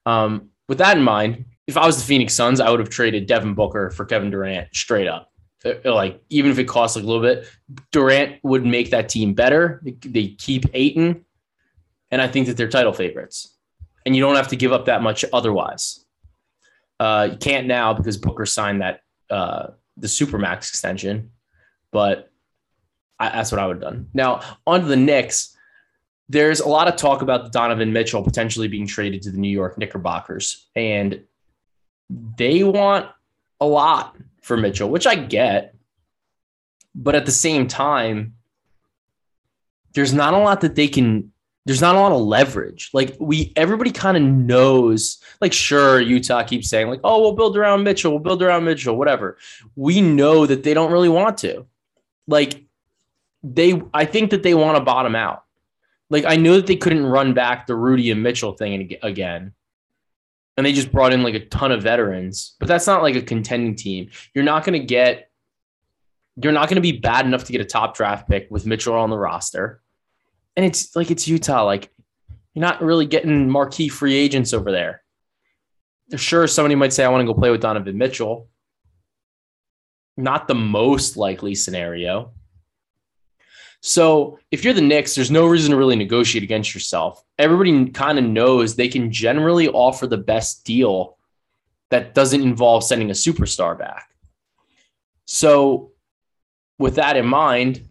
Um, 0.05 0.51
with 0.69 0.79
that 0.79 0.97
in 0.97 1.03
mind, 1.03 1.47
if 1.67 1.77
I 1.77 1.85
was 1.85 1.99
the 1.99 2.05
Phoenix 2.05 2.33
Suns, 2.35 2.61
I 2.61 2.71
would 2.71 2.79
have 2.79 2.91
traded 2.91 3.27
Devin 3.27 3.55
Booker 3.55 3.91
for 3.91 4.05
Kevin 4.05 4.31
Durant 4.31 4.69
straight 4.73 5.09
up. 5.09 5.33
Uh, 5.67 5.95
like 5.95 6.23
even 6.29 6.51
if 6.51 6.59
it 6.59 6.65
costs 6.65 6.97
like 6.97 7.05
a 7.05 7.07
little 7.07 7.23
bit, 7.23 7.49
Durant 7.91 8.39
would 8.43 8.65
make 8.65 8.91
that 8.91 9.09
team 9.09 9.35
better. 9.35 9.83
They 9.83 10.29
keep 10.29 10.65
Ayton, 10.75 11.25
and 12.11 12.23
I 12.23 12.29
think 12.29 12.47
that 12.47 12.57
they're 12.57 12.69
title 12.69 12.93
favorites. 12.93 13.57
And 14.05 14.15
you 14.15 14.23
don't 14.23 14.37
have 14.37 14.49
to 14.49 14.57
give 14.57 14.73
up 14.73 14.85
that 14.85 15.03
much 15.03 15.25
otherwise. 15.33 16.05
Uh, 17.01 17.29
you 17.33 17.37
can't 17.37 17.67
now 17.67 17.93
because 17.93 18.17
Booker 18.17 18.47
signed 18.47 18.81
that 18.81 19.01
uh, 19.31 19.69
the 19.97 20.07
supermax 20.07 20.69
extension, 20.69 21.33
but 21.91 22.31
I, 23.19 23.31
that's 23.31 23.51
what 23.51 23.61
I 23.61 23.67
would 23.67 23.83
have 23.83 23.93
done. 23.93 24.09
Now 24.15 24.43
on 24.67 24.81
to 24.81 24.87
the 24.87 24.97
Knicks. 24.97 25.57
There's 26.29 26.61
a 26.61 26.69
lot 26.69 26.89
of 26.89 26.97
talk 26.97 27.23
about 27.23 27.53
Donovan 27.53 27.93
Mitchell 27.93 28.23
potentially 28.23 28.67
being 28.67 28.87
traded 28.87 29.23
to 29.23 29.31
the 29.31 29.39
New 29.39 29.51
York 29.51 29.79
Knickerbockers, 29.79 30.69
and 30.75 31.23
they 32.11 32.65
want 32.65 33.09
a 33.61 33.67
lot 33.67 34.17
for 34.47 34.57
Mitchell, 34.57 34.89
which 34.89 35.09
I 35.09 35.17
get. 35.17 35.75
But 36.95 37.17
at 37.17 37.27
the 37.27 37.33
same 37.33 37.67
time, 37.67 38.37
there's 39.93 40.15
not 40.15 40.35
a 40.35 40.39
lot 40.39 40.61
that 40.61 40.77
they 40.77 40.87
can 40.87 41.33
there's 41.65 41.81
not 41.81 41.97
a 41.97 41.99
lot 41.99 42.13
of 42.13 42.21
leverage. 42.21 42.91
Like 42.93 43.17
we 43.19 43.53
everybody 43.57 43.91
kind 43.91 44.17
of 44.17 44.23
knows, 44.23 45.19
like 45.41 45.53
sure, 45.53 46.01
Utah 46.01 46.45
keeps 46.45 46.71
saying, 46.71 46.89
like, 46.89 47.01
oh, 47.03 47.21
we'll 47.21 47.35
build 47.35 47.57
around 47.57 47.83
Mitchell, 47.83 48.13
we'll 48.13 48.21
build 48.21 48.41
around 48.41 48.65
Mitchell, 48.65 48.97
whatever. 48.97 49.37
We 49.75 50.01
know 50.01 50.47
that 50.47 50.63
they 50.63 50.75
don't 50.75 50.93
really 50.93 51.09
want 51.09 51.39
to. 51.39 51.67
Like 52.29 52.65
they 53.43 53.83
I 53.93 54.05
think 54.05 54.31
that 54.31 54.45
they 54.45 54.55
want 54.55 54.79
to 54.79 54.85
bottom 54.85 55.17
out. 55.17 55.43
Like 56.09 56.25
I 56.25 56.37
know 56.37 56.55
that 56.55 56.69
they 56.69 56.77
couldn't 56.77 57.05
run 57.05 57.35
back 57.35 57.67
the 57.67 57.75
Rudy 57.75 58.13
and 58.13 58.23
Mitchell 58.23 58.53
thing 58.53 58.97
again 59.03 59.55
and 60.57 60.65
they 60.65 60.73
just 60.73 60.93
brought 60.93 61.13
in 61.13 61.23
like 61.23 61.35
a 61.35 61.45
ton 61.47 61.73
of 61.73 61.83
veterans, 61.83 62.57
but 62.59 62.69
that's 62.69 62.87
not 62.87 63.03
like 63.03 63.17
a 63.17 63.23
contending 63.23 63.75
team. 63.75 64.11
You're 64.35 64.45
not 64.45 64.65
going 64.65 64.81
to 64.81 64.87
get, 64.87 65.31
you're 66.43 66.53
not 66.53 66.69
going 66.69 66.77
to 66.77 66.83
be 66.83 66.93
bad 66.93 67.27
enough 67.27 67.45
to 67.45 67.53
get 67.53 67.61
a 67.61 67.65
top 67.65 67.97
draft 67.97 68.29
pick 68.29 68.49
with 68.51 68.67
Mitchell 68.67 68.95
on 68.95 69.11
the 69.11 69.19
roster. 69.19 69.83
And 70.57 70.65
it's 70.65 70.97
like, 70.97 71.11
it's 71.11 71.29
Utah. 71.29 71.65
Like, 71.65 71.91
you're 72.55 72.65
not 72.65 72.83
really 72.83 73.05
getting 73.05 73.51
marquee 73.51 73.89
free 73.89 74.15
agents 74.15 74.55
over 74.55 74.73
there. 74.73 75.03
Sure, 76.17 76.47
somebody 76.47 76.75
might 76.75 76.93
say, 76.93 77.05
I 77.05 77.09
want 77.09 77.27
to 77.27 77.33
go 77.33 77.39
play 77.39 77.51
with 77.51 77.61
Donovan 77.61 77.99
Mitchell. 77.99 78.49
Not 80.17 80.49
the 80.49 80.55
most 80.55 81.19
likely 81.19 81.55
scenario. 81.55 82.33
So 83.87 84.41
if 84.51 84.65
you're 84.65 84.75
the 84.75 84.81
Knicks, 84.81 85.15
there's 85.15 85.31
no 85.31 85.47
reason 85.47 85.71
to 85.71 85.77
really 85.77 85.95
negotiate 85.95 86.43
against 86.43 86.75
yourself. 86.75 87.23
Everybody 87.39 87.89
kind 87.91 88.19
of 88.19 88.25
knows 88.25 88.75
they 88.75 88.89
can 88.89 89.13
generally 89.13 89.69
offer 89.69 90.09
the 90.09 90.17
best 90.17 90.65
deal 90.65 91.17
that 91.91 92.13
doesn't 92.13 92.43
involve 92.43 92.83
sending 92.83 93.11
a 93.11 93.13
superstar 93.13 93.79
back. 93.79 94.11
So 95.25 95.93
with 96.81 96.97
that 96.97 97.17
in 97.17 97.27
mind, 97.27 97.89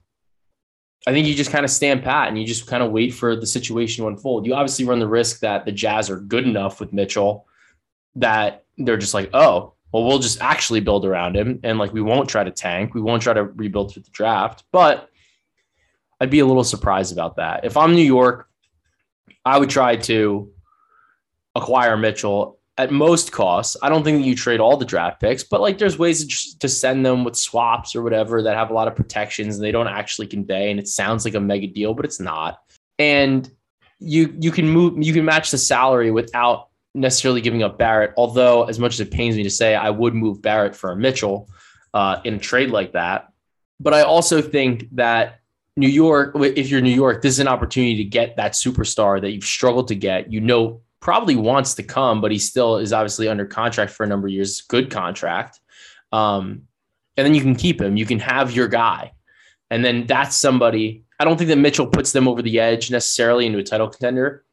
I 1.08 1.14
think 1.14 1.28
you 1.28 1.34
just 1.34 1.52
kind 1.52 1.64
of 1.64 1.72
stand 1.72 2.04
pat 2.04 2.28
and 2.28 2.38
you 2.38 2.46
just 2.46 2.68
kind 2.68 2.84
of 2.84 2.92
wait 2.92 3.14
for 3.14 3.38
the 3.38 3.48
situation 3.48 4.04
to 4.04 4.10
unfold. 4.10 4.46
You 4.46 4.54
obviously 4.54 4.84
run 4.84 5.00
the 5.00 5.08
risk 5.08 5.40
that 5.40 5.64
the 5.64 5.72
Jazz 5.72 6.10
are 6.10 6.20
good 6.20 6.46
enough 6.46 6.82
with 6.82 6.92
Mitchell 6.92 7.48
that 8.16 8.66
they're 8.78 8.98
just 8.98 9.14
like, 9.14 9.30
oh, 9.34 9.76
well, 9.94 10.04
we'll 10.04 10.20
just 10.20 10.42
actually 10.42 10.82
build 10.82 11.06
around 11.06 11.38
him 11.38 11.62
and 11.64 11.80
like 11.80 11.94
we 11.94 12.02
won't 12.02 12.28
try 12.28 12.44
to 12.44 12.52
tank, 12.52 12.94
we 12.94 13.02
won't 13.02 13.22
try 13.22 13.32
to 13.32 13.44
rebuild 13.44 13.94
through 13.94 14.04
the 14.04 14.10
draft. 14.10 14.66
But 14.74 15.10
I'd 16.20 16.30
be 16.30 16.40
a 16.40 16.46
little 16.46 16.64
surprised 16.64 17.14
about 17.14 17.38
that. 17.38 17.66
If 17.66 17.78
I'm 17.78 17.96
New 17.96 18.04
York, 18.04 18.48
I 19.44 19.58
would 19.58 19.70
try 19.70 19.98
to 19.98 20.52
acquire 21.56 21.98
Mitchell 21.98 22.60
at 22.78 22.92
most 22.92 23.32
costs. 23.32 23.78
I 23.82 23.90
don't 23.90 24.04
think 24.04 24.20
that 24.20 24.28
you 24.28 24.36
trade 24.36 24.60
all 24.60 24.78
the 24.78 24.86
draft 24.86 25.22
picks, 25.22 25.44
but 25.44 25.62
like 25.62 25.78
there's 25.78 25.98
ways 25.98 26.26
to, 26.26 26.60
to 26.60 26.70
send 26.70 27.06
them 27.06 27.24
with 27.24 27.36
swaps 27.36 27.96
or 27.96 28.02
whatever 28.02 28.42
that 28.42 28.56
have 28.56 28.70
a 28.70 28.74
lot 28.74 28.88
of 28.88 28.96
protections 28.96 29.56
and 29.56 29.64
they 29.64 29.72
don't 29.72 29.88
actually 29.88 30.28
convey. 30.28 30.72
And 30.72 30.80
it 30.80 30.88
sounds 30.88 31.24
like 31.24 31.36
a 31.36 31.40
mega 31.40 31.68
deal, 31.68 31.94
but 31.94 32.06
it's 32.06 32.20
not. 32.20 32.60
And 33.00 33.50
you 34.00 34.36
you 34.40 34.52
can 34.52 34.70
move 34.70 35.02
you 35.02 35.14
can 35.14 35.24
match 35.24 35.52
the 35.52 35.58
salary 35.58 36.12
without 36.12 36.68
necessarily 36.94 37.42
giving 37.42 37.64
up 37.64 37.78
Barrett. 37.78 38.14
Although, 38.18 38.64
as 38.64 38.80
much 38.80 38.94
as 38.94 39.00
it 39.00 39.12
pains 39.12 39.36
me 39.36 39.44
to 39.44 39.50
say, 39.50 39.76
I 39.76 39.90
would 39.90 40.14
move 40.14 40.42
Barrett 40.42 40.76
for 40.76 40.92
a 40.92 40.96
Mitchell 40.96 41.50
uh, 41.94 42.20
in 42.24 42.36
a 42.36 42.40
trade 42.40 42.72
like 42.72 42.94
that. 42.94 43.32
But 43.80 43.94
I 43.94 44.02
also 44.02 44.42
think 44.42 44.88
that 44.94 45.40
New 45.78 45.90
York, 45.90 46.34
if 46.36 46.70
you're 46.70 46.82
New 46.82 46.90
York, 46.90 47.22
this 47.22 47.34
is 47.34 47.40
an 47.40 47.48
opportunity 47.48 47.98
to 47.98 48.06
get 48.06 48.38
that 48.38 48.54
superstar 48.54 49.20
that 49.20 49.32
you've 49.32 49.44
struggled 49.44 49.90
to 49.90 49.96
get. 49.96 50.32
You 50.32 50.40
know, 50.40 50.82
probably 51.02 51.36
wants 51.36 51.76
to 51.76 51.84
come, 51.84 52.22
but 52.22 52.32
he 52.32 52.40
still 52.40 52.78
is 52.78 52.94
obviously 52.94 53.28
under 53.28 53.46
contract 53.46 53.92
for 53.92 54.04
a 54.04 54.08
number 54.08 54.28
of 54.28 54.34
years. 54.34 54.62
Good 54.62 54.90
contract. 54.90 55.60
Um, 56.12 56.64
and 57.18 57.26
then 57.26 57.36
you 57.36 57.42
can 57.42 57.56
keep 57.56 57.82
him. 57.82 57.98
You 57.98 58.06
can 58.06 58.20
have 58.20 58.52
your 58.52 58.68
guy. 58.68 59.12
And 59.70 59.84
then 59.84 60.06
that's 60.06 60.38
somebody. 60.38 61.04
I 61.20 61.26
don't 61.26 61.38
think 61.38 61.50
that 61.50 61.58
Mitchell 61.58 61.88
puts 61.88 62.12
them 62.12 62.28
over 62.28 62.42
the 62.42 62.60
edge 62.60 62.90
necessarily 62.90 63.46
into 63.46 63.60
a 63.60 63.64
title 63.64 63.90
contender. 63.90 64.46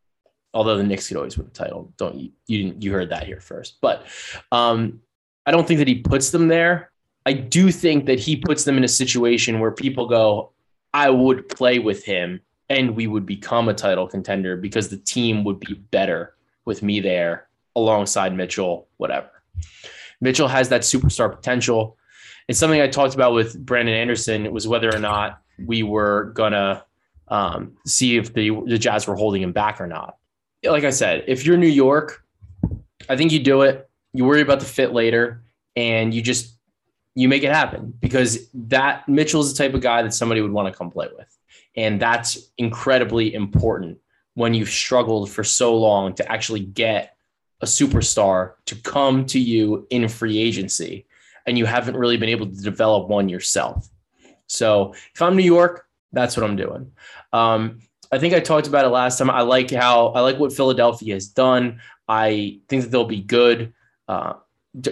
although 0.54 0.76
the 0.76 0.82
Knicks 0.82 1.08
could 1.08 1.16
always 1.16 1.36
win 1.36 1.46
the 1.46 1.52
title. 1.52 1.92
Don't 1.96 2.16
you? 2.16 2.30
You 2.46 2.64
didn't. 2.64 2.82
You 2.82 2.92
heard 2.92 3.10
that 3.10 3.24
here 3.24 3.40
first. 3.40 3.78
But 3.80 4.06
um, 4.50 5.00
I 5.46 5.50
don't 5.50 5.66
think 5.66 5.78
that 5.78 5.88
he 5.88 5.96
puts 5.96 6.30
them 6.30 6.48
there. 6.48 6.90
I 7.24 7.32
do 7.32 7.70
think 7.70 8.06
that 8.06 8.18
he 8.18 8.36
puts 8.36 8.64
them 8.64 8.76
in 8.76 8.84
a 8.84 8.88
situation 8.88 9.60
where 9.60 9.70
people 9.70 10.08
go, 10.08 10.51
I 10.94 11.10
would 11.10 11.48
play 11.48 11.78
with 11.78 12.04
him 12.04 12.40
and 12.68 12.96
we 12.96 13.06
would 13.06 13.26
become 13.26 13.68
a 13.68 13.74
title 13.74 14.06
contender 14.06 14.56
because 14.56 14.88
the 14.88 14.96
team 14.96 15.44
would 15.44 15.60
be 15.60 15.74
better 15.74 16.34
with 16.64 16.82
me 16.82 17.00
there 17.00 17.48
alongside 17.76 18.34
Mitchell, 18.34 18.88
whatever. 18.96 19.30
Mitchell 20.20 20.48
has 20.48 20.68
that 20.68 20.82
superstar 20.82 21.30
potential. 21.30 21.98
It's 22.48 22.58
something 22.58 22.80
I 22.80 22.88
talked 22.88 23.14
about 23.14 23.34
with 23.34 23.64
Brandon 23.64 23.94
Anderson 23.94 24.50
was 24.52 24.68
whether 24.68 24.94
or 24.94 24.98
not 24.98 25.40
we 25.66 25.82
were 25.82 26.32
gonna 26.34 26.84
um, 27.28 27.76
see 27.86 28.16
if 28.16 28.32
the 28.32 28.50
the 28.66 28.78
Jazz 28.78 29.06
were 29.06 29.16
holding 29.16 29.42
him 29.42 29.52
back 29.52 29.80
or 29.80 29.86
not. 29.86 30.16
Like 30.64 30.84
I 30.84 30.90
said, 30.90 31.24
if 31.26 31.44
you're 31.44 31.56
New 31.56 31.66
York, 31.66 32.24
I 33.08 33.16
think 33.16 33.32
you 33.32 33.40
do 33.40 33.62
it. 33.62 33.88
You 34.12 34.24
worry 34.24 34.42
about 34.42 34.60
the 34.60 34.66
fit 34.66 34.92
later, 34.92 35.42
and 35.76 36.14
you 36.14 36.22
just 36.22 36.56
you 37.14 37.28
make 37.28 37.42
it 37.42 37.52
happen 37.52 37.92
because 38.00 38.48
that 38.54 39.08
Mitchell's 39.08 39.52
the 39.52 39.62
type 39.62 39.74
of 39.74 39.80
guy 39.80 40.02
that 40.02 40.14
somebody 40.14 40.40
would 40.40 40.52
want 40.52 40.72
to 40.72 40.76
come 40.76 40.90
play 40.90 41.08
with, 41.16 41.38
and 41.76 42.00
that's 42.00 42.50
incredibly 42.58 43.34
important 43.34 43.98
when 44.34 44.54
you've 44.54 44.70
struggled 44.70 45.30
for 45.30 45.44
so 45.44 45.76
long 45.76 46.14
to 46.14 46.32
actually 46.32 46.60
get 46.60 47.16
a 47.60 47.66
superstar 47.66 48.54
to 48.66 48.74
come 48.76 49.26
to 49.26 49.38
you 49.38 49.86
in 49.90 50.08
free 50.08 50.38
agency 50.38 51.06
and 51.46 51.58
you 51.58 51.66
haven't 51.66 51.96
really 51.96 52.16
been 52.16 52.28
able 52.28 52.46
to 52.46 52.62
develop 52.62 53.08
one 53.08 53.28
yourself. 53.28 53.88
So 54.46 54.94
if 55.14 55.22
I'm 55.22 55.36
New 55.36 55.44
York, 55.44 55.86
that's 56.12 56.36
what 56.36 56.44
I'm 56.44 56.56
doing. 56.56 56.92
Um, 57.32 57.80
I 58.10 58.18
think 58.18 58.34
I 58.34 58.40
talked 58.40 58.66
about 58.66 58.84
it 58.84 58.88
last 58.88 59.18
time. 59.18 59.30
I 59.30 59.40
like 59.42 59.70
how 59.70 60.08
I 60.08 60.20
like 60.20 60.38
what 60.38 60.52
Philadelphia 60.52 61.14
has 61.14 61.28
done. 61.28 61.80
I 62.06 62.60
think 62.68 62.82
that 62.82 62.90
they'll 62.90 63.04
be 63.04 63.22
good, 63.22 63.72
uh, 64.06 64.34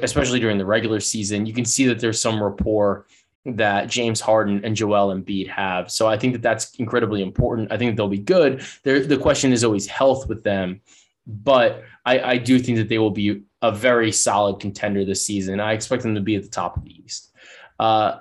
especially 0.02 0.40
during 0.40 0.58
the 0.58 0.66
regular 0.66 1.00
season. 1.00 1.46
You 1.46 1.52
can 1.52 1.64
see 1.64 1.86
that 1.86 2.00
there's 2.00 2.20
some 2.20 2.42
rapport 2.42 3.06
that 3.46 3.88
James 3.88 4.20
Harden 4.20 4.64
and 4.64 4.76
Joel 4.76 5.14
Embiid 5.14 5.48
have. 5.48 5.90
So 5.90 6.06
I 6.06 6.18
think 6.18 6.34
that 6.34 6.42
that's 6.42 6.74
incredibly 6.76 7.22
important. 7.22 7.72
I 7.72 7.78
think 7.78 7.96
they'll 7.96 8.08
be 8.08 8.18
good. 8.18 8.62
The 8.82 9.18
question 9.20 9.52
is 9.52 9.64
always 9.64 9.86
health 9.86 10.28
with 10.28 10.42
them, 10.42 10.82
but 11.26 11.84
I, 12.04 12.20
I 12.20 12.36
do 12.38 12.58
think 12.58 12.78
that 12.78 12.88
they 12.88 12.98
will 12.98 13.10
be 13.10 13.42
a 13.62 13.72
very 13.72 14.12
solid 14.12 14.60
contender 14.60 15.04
this 15.04 15.24
season. 15.24 15.60
I 15.60 15.72
expect 15.72 16.02
them 16.02 16.14
to 16.14 16.20
be 16.20 16.36
at 16.36 16.42
the 16.42 16.48
top 16.48 16.76
of 16.76 16.84
the 16.84 17.02
East. 17.02 17.34
Uh, 17.78 18.20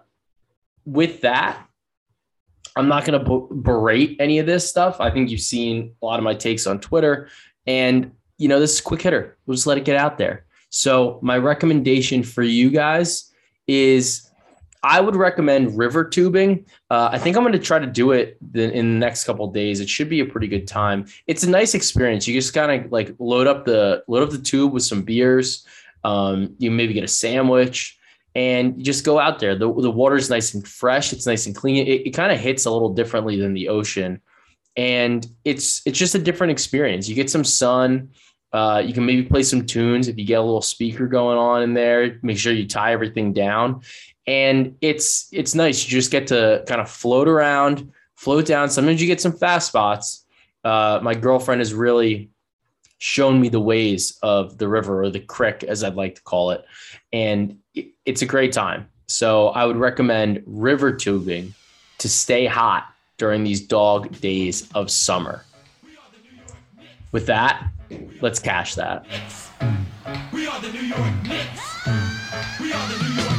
with 0.85 1.21
that, 1.21 1.65
I'm 2.75 2.87
not 2.87 3.03
going 3.05 3.23
to 3.23 3.47
berate 3.53 4.17
any 4.19 4.39
of 4.39 4.45
this 4.45 4.67
stuff. 4.67 5.01
I 5.01 5.11
think 5.11 5.29
you've 5.29 5.41
seen 5.41 5.95
a 6.01 6.05
lot 6.05 6.19
of 6.19 6.23
my 6.23 6.33
takes 6.33 6.65
on 6.65 6.79
Twitter, 6.79 7.29
and 7.67 8.11
you 8.37 8.47
know 8.47 8.59
this 8.59 8.75
is 8.75 8.81
quick 8.81 9.01
hitter. 9.01 9.37
We'll 9.45 9.55
just 9.55 9.67
let 9.67 9.77
it 9.77 9.85
get 9.85 9.97
out 9.97 10.17
there. 10.17 10.45
So 10.69 11.19
my 11.21 11.37
recommendation 11.37 12.23
for 12.23 12.43
you 12.43 12.69
guys 12.69 13.31
is 13.67 14.29
I 14.81 15.01
would 15.01 15.15
recommend 15.15 15.77
river 15.77 16.05
tubing. 16.05 16.65
Uh, 16.89 17.09
I 17.11 17.17
think 17.17 17.35
I'm 17.35 17.43
going 17.43 17.53
to 17.53 17.59
try 17.59 17.79
to 17.79 17.87
do 17.87 18.11
it 18.11 18.37
in 18.53 18.71
the 18.71 18.83
next 18.83 19.25
couple 19.25 19.51
days. 19.51 19.79
It 19.79 19.89
should 19.89 20.09
be 20.09 20.21
a 20.21 20.25
pretty 20.25 20.47
good 20.47 20.67
time. 20.67 21.05
It's 21.27 21.43
a 21.43 21.49
nice 21.49 21.73
experience. 21.73 22.27
You 22.27 22.33
just 22.33 22.53
kind 22.53 22.85
of 22.85 22.91
like 22.91 23.13
load 23.19 23.47
up 23.47 23.65
the 23.65 24.03
load 24.07 24.23
up 24.23 24.29
the 24.29 24.37
tube 24.37 24.71
with 24.71 24.83
some 24.83 25.01
beers. 25.01 25.65
Um, 26.03 26.55
you 26.59 26.71
maybe 26.71 26.93
get 26.93 27.03
a 27.03 27.09
sandwich 27.09 27.99
and 28.35 28.81
just 28.81 29.03
go 29.03 29.19
out 29.19 29.39
there. 29.39 29.55
The, 29.55 29.67
the 29.73 29.91
water's 29.91 30.29
nice 30.29 30.53
and 30.53 30.65
fresh. 30.65 31.11
It's 31.11 31.25
nice 31.25 31.45
and 31.45 31.55
clean. 31.55 31.85
It, 31.85 32.07
it 32.07 32.11
kind 32.11 32.31
of 32.31 32.39
hits 32.39 32.65
a 32.65 32.71
little 32.71 32.93
differently 32.93 33.37
than 33.37 33.53
the 33.53 33.67
ocean, 33.67 34.21
and 34.77 35.27
it's 35.43 35.81
it's 35.85 35.99
just 35.99 36.15
a 36.15 36.19
different 36.19 36.51
experience. 36.51 37.09
You 37.09 37.15
get 37.15 37.29
some 37.29 37.43
sun. 37.43 38.11
Uh, 38.51 38.81
you 38.83 38.93
can 38.93 39.05
maybe 39.05 39.23
play 39.23 39.43
some 39.43 39.65
tunes 39.65 40.07
if 40.07 40.17
you 40.17 40.25
get 40.25 40.39
a 40.39 40.41
little 40.41 40.61
speaker 40.61 41.07
going 41.07 41.37
on 41.37 41.61
in 41.61 41.73
there. 41.73 42.19
Make 42.23 42.37
sure 42.37 42.51
you 42.51 42.67
tie 42.67 42.93
everything 42.93 43.31
down, 43.33 43.81
and 44.25 44.75
it's 44.81 45.27
it's 45.31 45.53
nice. 45.53 45.83
You 45.85 45.91
just 45.91 46.11
get 46.11 46.27
to 46.27 46.63
kind 46.67 46.81
of 46.81 46.89
float 46.89 47.27
around, 47.27 47.91
float 48.15 48.45
down. 48.45 48.69
Sometimes 48.69 49.01
you 49.01 49.07
get 49.07 49.21
some 49.21 49.33
fast 49.33 49.67
spots. 49.67 50.25
Uh, 50.63 50.99
my 51.01 51.13
girlfriend 51.13 51.61
has 51.61 51.73
really 51.73 52.29
shown 52.97 53.39
me 53.39 53.49
the 53.49 53.59
ways 53.59 54.17
of 54.23 54.57
the 54.57 54.67
river 54.67 55.03
or 55.03 55.09
the 55.09 55.19
creek, 55.19 55.63
as 55.63 55.83
I'd 55.83 55.95
like 55.95 56.15
to 56.15 56.21
call 56.23 56.51
it, 56.51 56.65
and 57.13 57.57
it's 58.05 58.21
a 58.21 58.25
great 58.25 58.51
time. 58.51 58.89
So 59.07 59.49
I 59.49 59.65
would 59.65 59.77
recommend 59.77 60.43
river 60.45 60.91
tubing 60.91 61.53
to 61.99 62.09
stay 62.09 62.45
hot 62.45 62.85
during 63.17 63.43
these 63.43 63.61
dog 63.61 64.19
days 64.21 64.69
of 64.73 64.89
summer. 64.89 65.43
With 67.11 67.25
that, 67.25 67.71
let's 68.21 68.39
cash 68.39 68.75
that. 68.75 69.05
We 70.31 70.47
are 70.47 70.59
the 70.61 70.71
New 70.71 70.81
York 70.81 71.23
Knicks. 71.23 71.87
We 72.59 72.73
are 72.73 72.87
the 72.87 73.03
New 73.03 73.13
York 73.13 73.29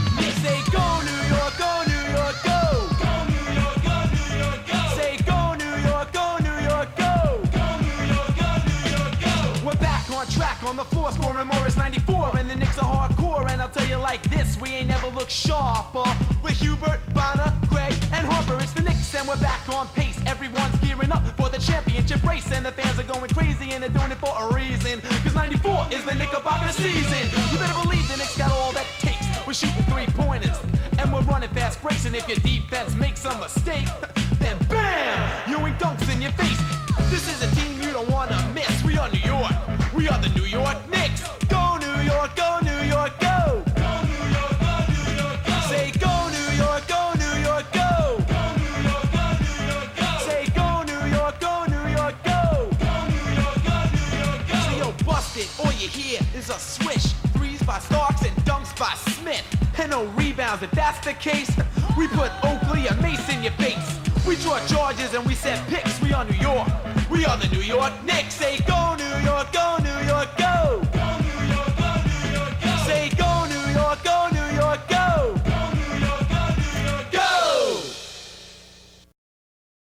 on 10.70 10.76
the 10.76 10.84
floor, 10.84 11.10
scoring 11.10 11.48
Morris 11.48 11.76
94. 11.76 12.38
And 12.38 12.48
the 12.48 12.54
Knicks 12.54 12.78
are 12.78 13.08
hardcore, 13.08 13.50
and 13.50 13.60
I'll 13.60 13.68
tell 13.68 13.86
you 13.86 13.96
like 13.96 14.22
this, 14.30 14.56
we 14.60 14.68
ain't 14.68 14.88
never 14.88 15.08
looked 15.08 15.32
sharper. 15.32 16.04
With 16.44 16.60
Hubert, 16.60 17.00
Bonner, 17.12 17.52
Gray, 17.68 17.90
and 18.12 18.24
Harper, 18.26 18.62
it's 18.62 18.72
the 18.72 18.82
Knicks, 18.82 19.12
and 19.16 19.26
we're 19.26 19.36
back 19.38 19.68
on 19.68 19.88
pace. 19.88 20.20
Everyone's 20.26 20.79
gearing 21.00 21.12
up 21.12 21.26
for 21.36 21.48
the 21.48 21.58
championship 21.58 22.22
race, 22.22 22.50
and 22.52 22.64
the 22.64 22.72
fans 22.72 22.98
are 22.98 23.12
going 23.12 23.30
crazy, 23.30 23.72
and 23.72 23.82
they're 23.82 23.90
doing 23.90 24.10
it 24.10 24.18
for 24.18 24.32
a 24.38 24.54
reason. 24.54 25.00
Cause 25.22 25.34
94 25.34 25.88
is 25.90 26.04
the 26.04 26.14
Knickerbocker 26.14 26.72
season. 26.72 27.28
You 27.52 27.58
better 27.58 27.82
believe 27.82 28.06
the 28.08 28.16
Knicks 28.16 28.36
got 28.36 28.50
all 28.52 28.72
that 28.72 28.86
takes. 28.98 29.26
We're 29.46 29.54
shooting 29.54 29.82
three 29.84 30.06
pointers, 30.06 30.58
and 30.98 31.12
we're 31.12 31.22
running 31.22 31.50
fast 31.50 31.80
breaks, 31.82 32.04
and 32.06 32.14
if 32.14 32.28
your 32.28 32.38
defense 32.38 32.94
makes 32.94 33.24
a 33.24 33.36
mistake, 33.38 33.88
then 34.38 34.58
bam! 34.68 35.49
pounds. 60.50 60.62
If 60.62 60.70
that's 60.72 61.04
the 61.04 61.14
case, 61.14 61.50
we 61.96 62.08
put 62.08 62.30
Oakley 62.44 62.88
and 62.88 63.00
Mace 63.00 63.28
in 63.28 63.42
your 63.42 63.52
face. 63.52 63.98
We 64.26 64.36
draw 64.36 64.58
charges 64.66 65.14
and 65.14 65.24
we 65.24 65.34
set 65.34 65.58
picks. 65.68 66.00
We 66.00 66.12
are 66.12 66.24
New 66.24 66.38
York. 66.38 66.68
We 67.10 67.24
are 67.24 67.36
the 67.36 67.48
New 67.48 67.62
York 67.62 67.92
Knicks. 68.04 68.34
Say 68.34 68.58
go 68.66 68.96
New 68.96 69.16
York, 69.24 69.52
go 69.52 69.78
New 69.78 70.00
York, 70.06 70.28
go. 70.36 70.82
Go 70.92 71.06
New 71.28 71.40
York, 71.54 71.72
go 71.78 71.90
New 72.10 72.22
York, 72.36 72.54
go. 72.62 72.76
Say 72.86 73.10
go 73.16 73.46
New 73.54 73.66
York, 73.78 74.02
go 74.02 74.28
New 74.32 74.56
York, 74.56 74.80
go. 74.88 75.39